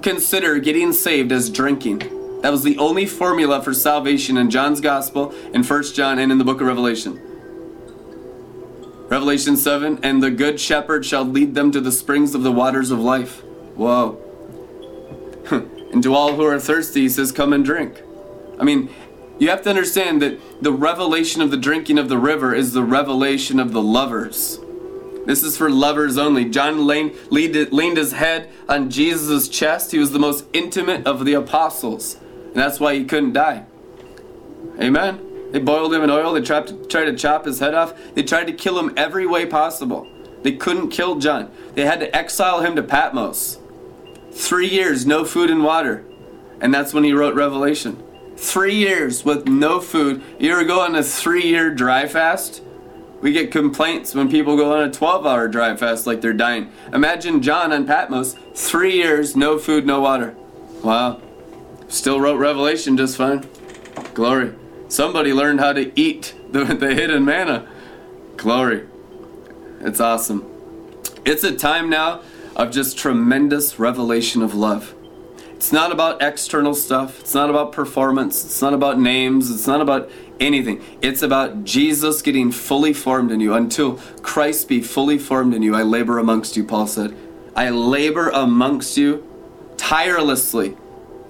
consider 0.00 0.58
getting 0.58 0.94
saved 0.94 1.32
as 1.32 1.50
drinking. 1.50 2.15
That 2.42 2.50
was 2.52 2.62
the 2.62 2.78
only 2.78 3.06
formula 3.06 3.62
for 3.62 3.74
salvation 3.74 4.36
in 4.36 4.50
John's 4.50 4.80
Gospel, 4.80 5.32
in 5.52 5.62
First 5.62 5.94
John, 5.94 6.18
and 6.18 6.30
in 6.30 6.38
the 6.38 6.44
book 6.44 6.60
of 6.60 6.66
Revelation. 6.66 7.20
Revelation 9.08 9.56
7 9.56 10.00
And 10.02 10.22
the 10.22 10.30
good 10.30 10.60
shepherd 10.60 11.06
shall 11.06 11.24
lead 11.24 11.54
them 11.54 11.70
to 11.72 11.80
the 11.80 11.92
springs 11.92 12.34
of 12.34 12.42
the 12.42 12.52
waters 12.52 12.90
of 12.90 12.98
life. 12.98 13.42
Whoa. 13.74 14.22
and 15.50 16.02
to 16.02 16.14
all 16.14 16.34
who 16.34 16.44
are 16.44 16.58
thirsty, 16.58 17.02
he 17.02 17.08
says, 17.08 17.32
Come 17.32 17.52
and 17.52 17.64
drink. 17.64 18.02
I 18.58 18.64
mean, 18.64 18.90
you 19.38 19.50
have 19.50 19.62
to 19.62 19.70
understand 19.70 20.22
that 20.22 20.62
the 20.62 20.72
revelation 20.72 21.42
of 21.42 21.50
the 21.50 21.56
drinking 21.56 21.98
of 21.98 22.08
the 22.08 22.18
river 22.18 22.54
is 22.54 22.72
the 22.72 22.82
revelation 22.82 23.60
of 23.60 23.72
the 23.72 23.82
lovers. 23.82 24.58
This 25.26 25.42
is 25.42 25.56
for 25.56 25.68
lovers 25.68 26.16
only. 26.16 26.44
John 26.44 26.86
leaned, 26.86 27.14
leaned 27.30 27.96
his 27.96 28.12
head 28.12 28.48
on 28.68 28.90
Jesus' 28.90 29.48
chest. 29.48 29.92
He 29.92 29.98
was 29.98 30.12
the 30.12 30.18
most 30.18 30.44
intimate 30.52 31.06
of 31.06 31.24
the 31.24 31.34
apostles. 31.34 32.16
And 32.56 32.64
that's 32.64 32.80
why 32.80 32.94
he 32.94 33.04
couldn't 33.04 33.34
die. 33.34 33.66
Amen. 34.80 35.50
They 35.52 35.58
boiled 35.58 35.92
him 35.92 36.02
in 36.02 36.08
oil. 36.08 36.32
They 36.32 36.40
tried 36.40 36.66
to, 36.68 36.86
tried 36.86 37.04
to 37.04 37.14
chop 37.14 37.44
his 37.44 37.60
head 37.60 37.74
off. 37.74 37.92
They 38.14 38.22
tried 38.22 38.46
to 38.46 38.54
kill 38.54 38.78
him 38.78 38.94
every 38.96 39.26
way 39.26 39.44
possible. 39.44 40.08
They 40.42 40.52
couldn't 40.52 40.88
kill 40.88 41.16
John. 41.16 41.50
They 41.74 41.84
had 41.84 42.00
to 42.00 42.16
exile 42.16 42.62
him 42.62 42.74
to 42.76 42.82
Patmos. 42.82 43.58
Three 44.32 44.70
years, 44.70 45.04
no 45.04 45.26
food 45.26 45.50
and 45.50 45.64
water. 45.64 46.06
And 46.58 46.72
that's 46.72 46.94
when 46.94 47.04
he 47.04 47.12
wrote 47.12 47.34
Revelation. 47.34 48.02
Three 48.38 48.76
years 48.76 49.22
with 49.22 49.46
no 49.46 49.78
food. 49.78 50.22
You 50.38 50.52
ever 50.52 50.64
go 50.64 50.80
on 50.80 50.96
a 50.96 51.02
three 51.02 51.44
year 51.44 51.68
dry 51.74 52.08
fast? 52.08 52.62
We 53.20 53.32
get 53.32 53.52
complaints 53.52 54.14
when 54.14 54.30
people 54.30 54.56
go 54.56 54.72
on 54.72 54.88
a 54.88 54.90
12 54.90 55.26
hour 55.26 55.46
dry 55.46 55.76
fast 55.76 56.06
like 56.06 56.22
they're 56.22 56.32
dying. 56.32 56.72
Imagine 56.90 57.42
John 57.42 57.70
on 57.70 57.86
Patmos, 57.86 58.34
three 58.54 58.94
years, 58.94 59.36
no 59.36 59.58
food, 59.58 59.84
no 59.84 60.00
water. 60.00 60.34
Wow. 60.82 61.20
Still 61.88 62.20
wrote 62.20 62.38
Revelation 62.38 62.96
just 62.96 63.16
fine. 63.16 63.46
Glory. 64.14 64.54
Somebody 64.88 65.32
learned 65.32 65.60
how 65.60 65.72
to 65.72 65.98
eat 65.98 66.34
the, 66.50 66.64
the 66.74 66.94
hidden 66.94 67.24
manna. 67.24 67.68
Glory. 68.36 68.86
It's 69.80 70.00
awesome. 70.00 70.50
It's 71.24 71.44
a 71.44 71.54
time 71.54 71.90
now 71.90 72.22
of 72.54 72.70
just 72.70 72.96
tremendous 72.98 73.78
revelation 73.78 74.42
of 74.42 74.54
love. 74.54 74.94
It's 75.56 75.72
not 75.72 75.90
about 75.90 76.22
external 76.22 76.74
stuff. 76.74 77.20
It's 77.20 77.34
not 77.34 77.48
about 77.48 77.72
performance. 77.72 78.44
It's 78.44 78.60
not 78.60 78.74
about 78.74 79.00
names. 79.00 79.50
It's 79.50 79.66
not 79.66 79.80
about 79.80 80.10
anything. 80.38 80.82
It's 81.00 81.22
about 81.22 81.64
Jesus 81.64 82.20
getting 82.20 82.52
fully 82.52 82.92
formed 82.92 83.30
in 83.30 83.40
you. 83.40 83.54
Until 83.54 83.96
Christ 84.22 84.68
be 84.68 84.82
fully 84.82 85.18
formed 85.18 85.54
in 85.54 85.62
you, 85.62 85.74
I 85.74 85.82
labor 85.82 86.18
amongst 86.18 86.56
you, 86.56 86.64
Paul 86.64 86.86
said. 86.86 87.16
I 87.54 87.70
labor 87.70 88.28
amongst 88.28 88.98
you 88.98 89.26
tirelessly 89.78 90.76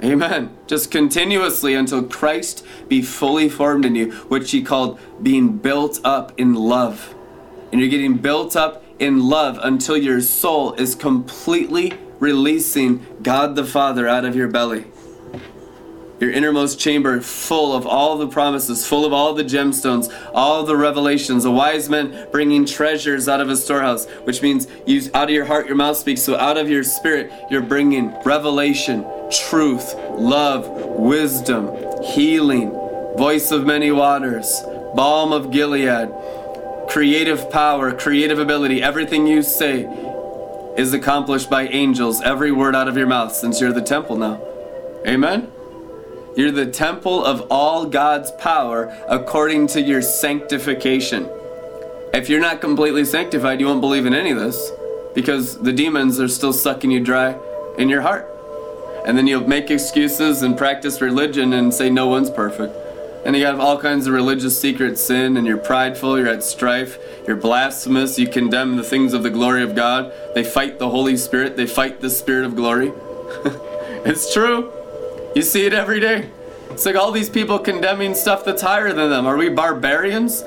Amen. 0.02 0.56
Just 0.66 0.90
continuously 0.90 1.74
until 1.74 2.02
Christ 2.02 2.64
be 2.88 3.02
fully 3.02 3.48
formed 3.48 3.84
in 3.84 3.94
you, 3.94 4.12
which 4.28 4.50
he 4.50 4.62
called 4.62 4.98
being 5.22 5.56
built 5.56 6.00
up 6.04 6.38
in 6.38 6.54
love. 6.54 7.14
And 7.72 7.80
you're 7.80 7.90
getting 7.90 8.18
built 8.18 8.56
up 8.56 8.84
in 8.98 9.28
love 9.28 9.58
until 9.62 9.96
your 9.96 10.20
soul 10.20 10.74
is 10.74 10.94
completely 10.94 11.98
releasing 12.18 13.06
God 13.22 13.56
the 13.56 13.64
Father 13.64 14.06
out 14.08 14.24
of 14.24 14.36
your 14.36 14.48
belly 14.48 14.86
your 16.20 16.30
innermost 16.30 16.78
chamber 16.80 17.20
full 17.20 17.74
of 17.74 17.86
all 17.86 18.16
the 18.16 18.28
promises, 18.28 18.86
full 18.86 19.04
of 19.04 19.12
all 19.12 19.34
the 19.34 19.44
gemstones, 19.44 20.12
all 20.32 20.62
the 20.64 20.76
revelations. 20.76 21.44
A 21.44 21.50
wise 21.50 21.88
man 21.88 22.28
bringing 22.30 22.64
treasures 22.64 23.28
out 23.28 23.40
of 23.40 23.48
his 23.48 23.62
storehouse, 23.62 24.06
which 24.24 24.42
means 24.42 24.66
you 24.86 25.02
out 25.14 25.24
of 25.24 25.34
your 25.34 25.44
heart 25.44 25.66
your 25.66 25.76
mouth 25.76 25.96
speaks. 25.96 26.22
So 26.22 26.36
out 26.36 26.56
of 26.56 26.70
your 26.70 26.82
spirit 26.82 27.32
you're 27.50 27.62
bringing 27.62 28.14
revelation, 28.24 29.04
truth, 29.30 29.94
love, 30.10 30.68
wisdom, 30.68 31.70
healing, 32.02 32.70
voice 33.16 33.50
of 33.50 33.66
many 33.66 33.90
waters, 33.90 34.62
balm 34.94 35.32
of 35.32 35.50
Gilead, 35.50 36.10
creative 36.88 37.50
power, 37.50 37.92
creative 37.92 38.38
ability. 38.38 38.82
Everything 38.82 39.26
you 39.26 39.42
say 39.42 39.84
is 40.76 40.92
accomplished 40.92 41.50
by 41.50 41.66
angels. 41.68 42.20
Every 42.22 42.52
word 42.52 42.74
out 42.74 42.88
of 42.88 42.96
your 42.96 43.06
mouth, 43.06 43.34
since 43.34 43.60
you're 43.60 43.72
the 43.72 43.82
temple 43.82 44.16
now. 44.16 44.40
Amen. 45.06 45.52
You're 46.36 46.50
the 46.50 46.66
temple 46.66 47.24
of 47.24 47.50
all 47.50 47.86
God's 47.86 48.30
power 48.32 48.94
according 49.08 49.68
to 49.68 49.80
your 49.80 50.02
sanctification. 50.02 51.30
If 52.12 52.28
you're 52.28 52.40
not 52.40 52.60
completely 52.60 53.06
sanctified, 53.06 53.58
you 53.58 53.66
won't 53.66 53.80
believe 53.80 54.04
in 54.04 54.14
any 54.14 54.32
of 54.32 54.38
this 54.38 54.70
because 55.14 55.58
the 55.58 55.72
demons 55.72 56.20
are 56.20 56.28
still 56.28 56.52
sucking 56.52 56.90
you 56.90 57.00
dry 57.00 57.38
in 57.78 57.88
your 57.88 58.02
heart. 58.02 58.30
And 59.06 59.16
then 59.16 59.26
you'll 59.26 59.48
make 59.48 59.70
excuses 59.70 60.42
and 60.42 60.58
practice 60.58 61.00
religion 61.00 61.54
and 61.54 61.72
say 61.72 61.88
no 61.88 62.06
one's 62.06 62.28
perfect. 62.28 62.74
And 63.24 63.34
you 63.34 63.46
have 63.46 63.58
all 63.58 63.78
kinds 63.78 64.06
of 64.06 64.12
religious 64.12 64.60
secret 64.60 64.98
sin, 64.98 65.36
and 65.36 65.46
you're 65.46 65.56
prideful, 65.56 66.18
you're 66.18 66.28
at 66.28 66.44
strife, 66.44 66.98
you're 67.26 67.36
blasphemous, 67.36 68.18
you 68.18 68.28
condemn 68.28 68.76
the 68.76 68.84
things 68.84 69.14
of 69.14 69.22
the 69.22 69.30
glory 69.30 69.62
of 69.62 69.74
God. 69.74 70.12
They 70.34 70.44
fight 70.44 70.78
the 70.78 70.90
Holy 70.90 71.16
Spirit, 71.16 71.56
they 71.56 71.66
fight 71.66 72.00
the 72.00 72.10
Spirit 72.10 72.44
of 72.44 72.54
glory. 72.54 72.92
it's 74.04 74.32
true. 74.32 74.70
You 75.36 75.42
see 75.42 75.66
it 75.66 75.74
every 75.74 76.00
day. 76.00 76.30
It's 76.70 76.86
like 76.86 76.96
all 76.96 77.12
these 77.12 77.28
people 77.28 77.58
condemning 77.58 78.14
stuff 78.14 78.42
that's 78.42 78.62
higher 78.62 78.94
than 78.94 79.10
them. 79.10 79.26
Are 79.26 79.36
we 79.36 79.50
barbarians? 79.50 80.42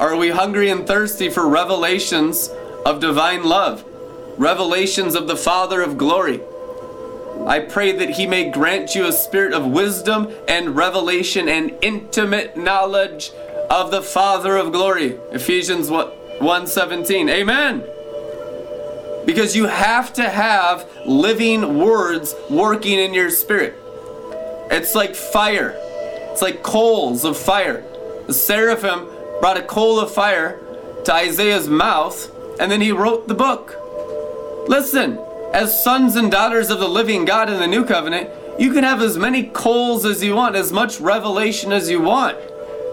Are 0.00 0.16
we 0.16 0.30
hungry 0.30 0.70
and 0.70 0.86
thirsty 0.86 1.28
for 1.28 1.46
revelations 1.46 2.48
of 2.86 3.00
divine 3.00 3.44
love? 3.44 3.84
Revelations 4.38 5.14
of 5.14 5.28
the 5.28 5.36
Father 5.36 5.82
of 5.82 5.98
glory. 5.98 6.40
I 7.46 7.58
pray 7.58 7.92
that 7.92 8.12
he 8.12 8.26
may 8.26 8.48
grant 8.50 8.94
you 8.94 9.04
a 9.04 9.12
spirit 9.12 9.52
of 9.52 9.66
wisdom 9.66 10.32
and 10.48 10.74
revelation 10.74 11.46
and 11.46 11.76
intimate 11.82 12.56
knowledge 12.56 13.32
of 13.68 13.90
the 13.90 14.00
Father 14.00 14.56
of 14.56 14.72
glory. 14.72 15.18
Ephesians 15.32 15.90
1:17. 15.90 17.28
Amen. 17.28 17.84
Because 19.26 19.54
you 19.54 19.66
have 19.66 20.14
to 20.14 20.30
have 20.30 20.86
living 21.04 21.78
words 21.78 22.34
working 22.48 22.98
in 22.98 23.12
your 23.12 23.28
spirit. 23.28 23.76
It's 24.70 24.94
like 24.94 25.14
fire. 25.14 25.74
It's 25.76 26.42
like 26.42 26.62
coals 26.62 27.24
of 27.24 27.36
fire. 27.36 27.84
The 28.26 28.34
seraphim 28.34 29.06
brought 29.40 29.56
a 29.56 29.62
coal 29.62 29.98
of 29.98 30.12
fire 30.12 30.60
to 31.04 31.12
Isaiah's 31.12 31.68
mouth, 31.68 32.30
and 32.60 32.70
then 32.70 32.80
he 32.80 32.92
wrote 32.92 33.26
the 33.26 33.34
book. 33.34 33.76
Listen, 34.68 35.18
as 35.52 35.82
sons 35.82 36.14
and 36.14 36.30
daughters 36.30 36.70
of 36.70 36.78
the 36.78 36.88
living 36.88 37.24
God 37.24 37.50
in 37.50 37.58
the 37.58 37.66
new 37.66 37.84
covenant, 37.84 38.30
you 38.60 38.72
can 38.72 38.84
have 38.84 39.02
as 39.02 39.16
many 39.16 39.44
coals 39.44 40.04
as 40.04 40.22
you 40.22 40.36
want, 40.36 40.54
as 40.54 40.72
much 40.72 41.00
revelation 41.00 41.72
as 41.72 41.90
you 41.90 42.00
want. 42.00 42.38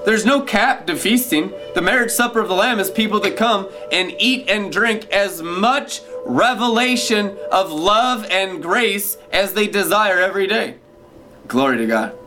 There's 0.06 0.26
no 0.26 0.42
cap 0.42 0.88
to 0.88 0.96
feasting. 0.96 1.52
The 1.76 1.82
marriage 1.82 2.12
supper 2.12 2.40
of 2.40 2.48
the 2.48 2.56
Lamb 2.56 2.80
is 2.80 2.90
people 2.90 3.20
that 3.20 3.36
come 3.36 3.68
and 3.92 4.16
eat 4.18 4.50
and 4.50 4.72
drink 4.72 5.08
as 5.12 5.42
much 5.42 6.02
revelation 6.26 7.38
of 7.52 7.72
love 7.72 8.26
and 8.32 8.64
grace 8.64 9.18
as 9.32 9.54
they 9.54 9.68
desire 9.68 10.20
every 10.20 10.48
day. 10.48 10.78
Glory 11.48 11.78
to 11.78 11.86
God. 11.86 12.18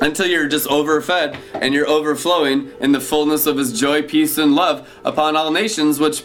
Until 0.00 0.26
you're 0.26 0.48
just 0.48 0.66
overfed 0.66 1.36
and 1.54 1.72
you're 1.72 1.88
overflowing 1.88 2.70
in 2.80 2.92
the 2.92 3.00
fullness 3.00 3.46
of 3.46 3.56
His 3.56 3.78
joy, 3.78 4.02
peace, 4.02 4.38
and 4.38 4.54
love 4.54 4.88
upon 5.04 5.36
all 5.36 5.50
nations, 5.50 5.98
which 5.98 6.24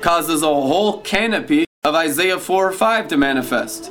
causes 0.00 0.42
a 0.42 0.46
whole 0.46 1.00
canopy 1.02 1.66
of 1.84 1.94
Isaiah 1.94 2.38
4 2.38 2.68
or 2.68 2.72
5 2.72 3.08
to 3.08 3.16
manifest. 3.16 3.90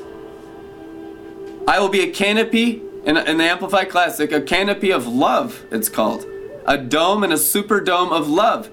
I 1.68 1.80
will 1.80 1.90
be 1.90 2.02
a 2.02 2.12
canopy 2.12 2.82
in, 3.06 3.18
in 3.18 3.38
the 3.38 3.44
Amplified 3.44 3.90
Classic, 3.90 4.32
a 4.32 4.42
canopy 4.42 4.92
of 4.92 5.08
love, 5.08 5.64
it's 5.72 5.90
called. 5.90 6.26
A 6.66 6.78
dome 6.78 7.24
and 7.24 7.34
a 7.34 7.38
super 7.38 7.80
dome 7.80 8.12
of 8.12 8.28
love. 8.28 8.70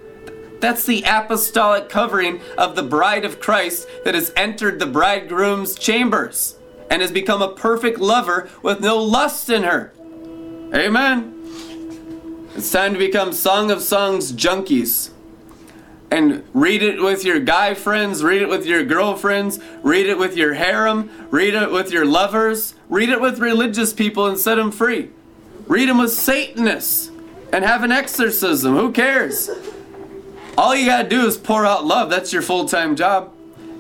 That's 0.61 0.85
the 0.85 1.05
apostolic 1.07 1.89
covering 1.89 2.41
of 2.57 2.75
the 2.75 2.83
bride 2.83 3.25
of 3.25 3.41
Christ 3.41 3.89
that 4.05 4.15
has 4.15 4.33
entered 4.37 4.79
the 4.79 4.87
bridegroom's 4.87 5.75
chambers 5.75 6.58
and 6.91 7.03
has 7.03 7.13
become 7.13 7.43
a 7.43 7.53
perfect 7.53 7.99
lover 7.99 8.49
with 8.63 8.81
no 8.81 8.99
lust 8.99 9.51
in 9.51 9.63
her. 9.65 9.93
Amen. 10.75 11.35
It's 12.55 12.71
time 12.71 12.93
to 12.93 12.99
become 12.99 13.33
Song 13.33 13.71
of 13.71 13.81
Songs 13.83 14.33
junkies. 14.33 15.11
and 16.11 16.43
read 16.55 16.83
it 16.83 17.01
with 17.03 17.23
your 17.23 17.39
guy 17.39 17.75
friends, 17.75 18.25
read 18.25 18.41
it 18.41 18.49
with 18.49 18.65
your 18.65 18.83
girlfriends, 18.83 19.61
read 19.83 20.07
it 20.07 20.17
with 20.19 20.37
your 20.37 20.55
harem, 20.55 21.11
read 21.31 21.53
it 21.55 21.71
with 21.71 21.91
your 21.93 22.07
lovers, 22.07 22.75
read 22.89 23.11
it 23.11 23.21
with 23.21 23.39
religious 23.39 23.93
people 23.93 24.27
and 24.27 24.39
set 24.39 24.55
them 24.55 24.71
free. 24.71 25.11
Read 25.67 25.89
them 25.89 25.99
with 25.99 26.11
Satanists 26.11 27.11
and 27.53 27.63
have 27.63 27.85
an 27.85 27.93
exorcism. 27.93 28.75
Who 28.75 28.91
cares? 28.91 29.51
All 30.57 30.75
you 30.75 30.87
gotta 30.87 31.09
do 31.09 31.27
is 31.27 31.37
pour 31.37 31.67
out 31.67 31.85
love. 31.85 32.09
That's 32.09 32.33
your 32.33 32.43
full 32.43 32.67
time 32.67 32.97
job. 32.97 33.33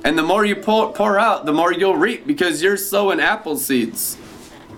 And 0.08 0.16
the 0.16 0.22
more 0.22 0.42
you 0.42 0.56
pour, 0.56 0.90
pour 0.90 1.18
out, 1.18 1.44
the 1.44 1.52
more 1.52 1.70
you'll 1.70 1.98
reap 1.98 2.26
because 2.26 2.62
you're 2.62 2.78
sowing 2.78 3.20
apple 3.20 3.58
seeds. 3.58 4.16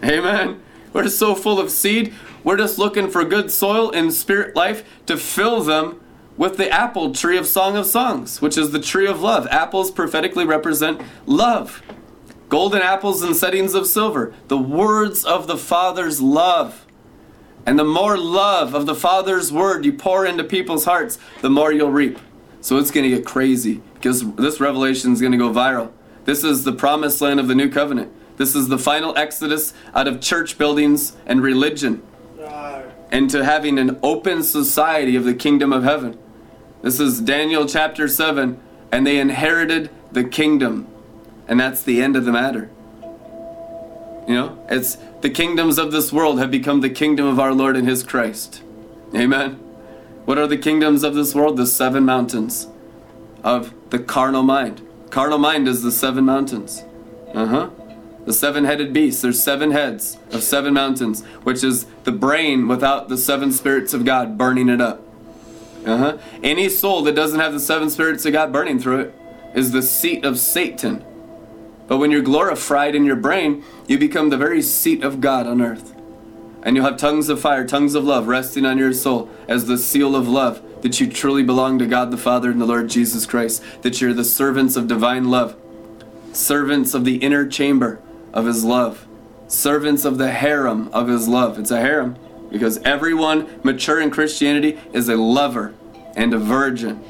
Amen. 0.03 0.61
We're 0.93 1.07
so 1.07 1.37
full 1.37 1.61
of 1.61 1.71
seed. 1.71 2.13
We're 2.43 2.57
just 2.57 2.79
looking 2.79 3.09
for 3.09 3.25
good 3.25 3.53
soil 3.53 3.93
and 3.93 4.13
spirit 4.13 4.57
life 4.57 4.83
to 5.07 5.17
fill 5.17 5.63
them 5.63 6.01
with 6.37 6.57
the 6.57 6.69
apple 6.69 7.15
tree 7.15 7.39
of 7.39 7.47
Song 7.47 7.77
of 7.77 7.87
Songs, 7.87 8.43
which 8.43 8.59
is 8.59 8.73
the 8.73 8.81
tree 8.81 9.07
of 9.07 9.23
love. 9.23 9.47
Apples 9.53 9.93
prophetically 9.93 10.45
represent 10.45 11.01
love. 11.27 11.81
Golden 12.49 12.83
apples 12.83 13.23
and 13.23 13.37
settings 13.37 13.75
of 13.75 13.87
silver, 13.87 14.35
the 14.49 14.59
words 14.59 15.25
of 15.25 15.47
the 15.47 15.57
Father's 15.57 16.21
love. 16.21 16.85
And 17.65 17.79
the 17.79 17.85
more 17.85 18.19
love 18.19 18.75
of 18.75 18.87
the 18.87 18.97
Father's 18.97 19.53
word 19.53 19.85
you 19.85 19.93
pour 19.93 20.27
into 20.27 20.43
people's 20.43 20.87
hearts, 20.87 21.21
the 21.41 21.51
more 21.51 21.73
you'll 21.73 21.93
reap. 21.93 22.19
So 22.61 22.77
it's 22.77 22.91
going 22.91 23.09
to 23.09 23.17
get 23.17 23.25
crazy 23.25 23.83
because 23.95 24.35
this 24.35 24.61
revelation 24.61 25.13
is 25.13 25.21
going 25.21 25.33
to 25.33 25.39
go 25.39 25.51
viral. 25.51 25.93
This 26.25 26.45
is 26.45 26.65
the 26.65 26.73
promised 26.73 27.21
land 27.21 27.41
of 27.41 27.49
the 27.49 27.55
new 27.55 27.71
covenant. 27.71 28.13
This 28.37 28.55
is 28.55 28.69
the 28.69 28.79
final 28.79 29.17
exodus 29.17 29.75
out 29.95 30.09
of 30.09 30.21
church 30.21 30.59
buildings 30.59 31.17
and 31.27 31.43
religion 31.43 32.03
into 33.13 33.45
having 33.45 33.79
an 33.79 33.99
open 34.03 34.43
society 34.43 35.17
of 35.17 35.25
the 35.25 35.35
kingdom 35.35 35.73
of 35.73 35.83
heaven. 35.83 36.19
This 36.83 37.01
is 37.01 37.21
Daniel 37.21 37.67
chapter 37.67 38.09
7, 38.09 38.61
and 38.93 39.07
they 39.07 39.19
inherited 39.19 39.91
the 40.13 40.25
kingdom. 40.25 40.87
And 41.49 41.59
that's 41.59 41.83
the 41.83 42.01
end 42.03 42.17
of 42.17 42.25
the 42.25 42.33
matter. 42.33 42.71
You 44.29 44.35
know, 44.35 44.67
it's 44.71 44.97
the 45.23 45.31
kingdoms 45.31 45.79
of 45.79 45.93
this 45.93 46.13
world 46.13 46.39
have 46.39 46.51
become 46.51 46.81
the 46.81 46.91
kingdom 46.91 47.27
of 47.27 47.41
our 47.41 47.53
Lord 47.53 47.77
and 47.77 47.89
His 47.89 48.03
Christ. 48.03 48.63
Amen. 49.15 49.70
What 50.31 50.39
are 50.39 50.47
the 50.47 50.57
kingdoms 50.57 51.03
of 51.03 51.17
this 51.17 51.35
world? 51.35 51.57
The 51.57 51.67
seven 51.67 52.05
mountains 52.05 52.69
of 53.43 53.75
the 53.91 53.99
carnal 53.99 54.45
mind. 54.45 54.81
Carnal 55.11 55.39
mind 55.39 55.67
is 55.67 55.83
the 55.83 55.91
seven 55.91 56.25
mountains. 56.25 56.85
Uh 57.35 57.47
huh. 57.47 57.71
The 58.27 58.33
seven 58.33 58.65
headed 58.65 58.93
beast. 58.93 59.23
There's 59.23 59.43
seven 59.43 59.73
heads 59.73 60.19
of 60.31 60.45
seven 60.45 60.73
mountains, 60.73 61.25
which 61.43 61.65
is 61.65 61.87
the 62.05 62.13
brain 62.13 62.69
without 62.69 63.09
the 63.09 63.19
seven 63.19 63.51
spirits 63.51 63.93
of 63.93 64.05
God 64.05 64.39
burning 64.39 64.69
it 64.69 64.81
up. 64.81 65.03
Uh 65.85 65.97
huh. 65.97 66.19
Any 66.45 66.69
soul 66.69 67.03
that 67.03 67.17
doesn't 67.17 67.41
have 67.41 67.53
the 67.53 67.59
seven 67.59 67.91
spirits 67.91 68.25
of 68.25 68.33
God 68.33 68.53
burning 68.53 68.79
through 68.79 69.01
it 69.01 69.15
is 69.57 69.73
the 69.73 69.83
seat 69.83 70.25
of 70.25 70.39
Satan. 70.39 71.05
But 71.89 71.99
when 71.99 72.13
you're 72.13 72.23
glorified 72.23 72.95
in 72.95 73.05
your 73.05 73.17
brain, 73.17 73.65
you 73.89 73.99
become 73.99 74.31
the 74.31 74.37
very 74.37 74.63
seat 74.63 75.03
of 75.03 75.21
God 75.21 75.49
on 75.49 75.61
earth. 75.61 76.00
And 76.63 76.77
you'll 76.77 76.85
have 76.85 76.99
tongues 76.99 77.29
of 77.29 77.41
fire, 77.41 77.67
tongues 77.67 77.95
of 77.95 78.05
love 78.05 78.29
resting 78.29 78.67
on 78.67 78.79
your 78.79 78.93
soul 78.93 79.31
as 79.49 79.67
the 79.67 79.79
seal 79.79 80.15
of 80.15 80.29
love 80.29 80.63
that 80.83 81.01
you 81.01 81.11
truly 81.11 81.43
belong 81.43 81.79
to 81.79 81.87
God 81.87 82.11
the 82.11 82.17
Father 82.17 82.51
and 82.51 82.61
the 82.61 82.67
Lord 82.67 82.89
Jesus 82.89 83.27
Christ, 83.27 83.63
that 83.83 84.01
you're 84.01 84.15
the 84.15 84.25
servants 84.25 84.77
of 84.77 84.89
divine 84.89 85.31
love, 85.31 85.57
servants 86.33 86.95
of 86.95 87.05
the 87.05 87.17
inner 87.17 87.47
chamber 87.47 88.01
of 88.33 88.47
His 88.47 88.65
love, 88.65 89.07
servants 89.49 90.05
of 90.05 90.19
the 90.19 90.31
harem 90.31 90.89
of 90.89 91.09
His 91.09 91.29
love. 91.29 91.59
It's 91.59 91.71
a 91.71 91.81
harem 91.81 92.17
because 92.51 92.79
everyone 92.79 93.61
mature 93.63 94.01
in 94.01 94.11
Christianity 94.11 94.79
is 94.93 95.09
a 95.09 95.17
lover 95.17 95.75
and 96.17 96.35
a 96.35 96.39
virgin. 96.39 97.05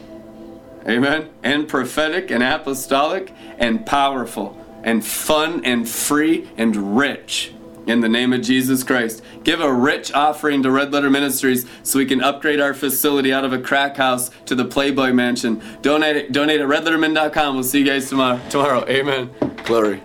Amen. 0.86 1.30
And 1.42 1.68
prophetic 1.68 2.30
and 2.30 2.42
apostolic 2.42 3.32
and 3.58 3.84
powerful 3.84 4.56
and 4.82 5.04
fun 5.04 5.64
and 5.64 5.88
free 5.88 6.48
and 6.56 6.96
rich 6.96 7.52
in 7.86 8.00
the 8.00 8.08
name 8.08 8.32
of 8.32 8.42
Jesus 8.42 8.82
Christ. 8.82 9.22
Give 9.44 9.60
a 9.60 9.72
rich 9.72 10.12
offering 10.12 10.62
to 10.62 10.70
Red 10.70 10.92
Letter 10.92 11.10
Ministries 11.10 11.66
so 11.82 11.98
we 11.98 12.06
can 12.06 12.20
upgrade 12.22 12.60
our 12.60 12.74
facility 12.74 13.32
out 13.32 13.44
of 13.44 13.52
a 13.52 13.58
crack 13.58 13.96
house 13.96 14.30
to 14.46 14.54
the 14.54 14.64
Playboy 14.64 15.12
Mansion. 15.12 15.62
Donate, 15.82 16.32
donate 16.32 16.60
at 16.60 16.68
redlettermin.com. 16.68 17.54
We'll 17.54 17.64
see 17.64 17.80
you 17.80 17.86
guys 17.86 18.08
tomorrow. 18.08 18.40
Tomorrow. 18.48 18.84
Amen. 18.88 19.30
Glory. 19.64 20.02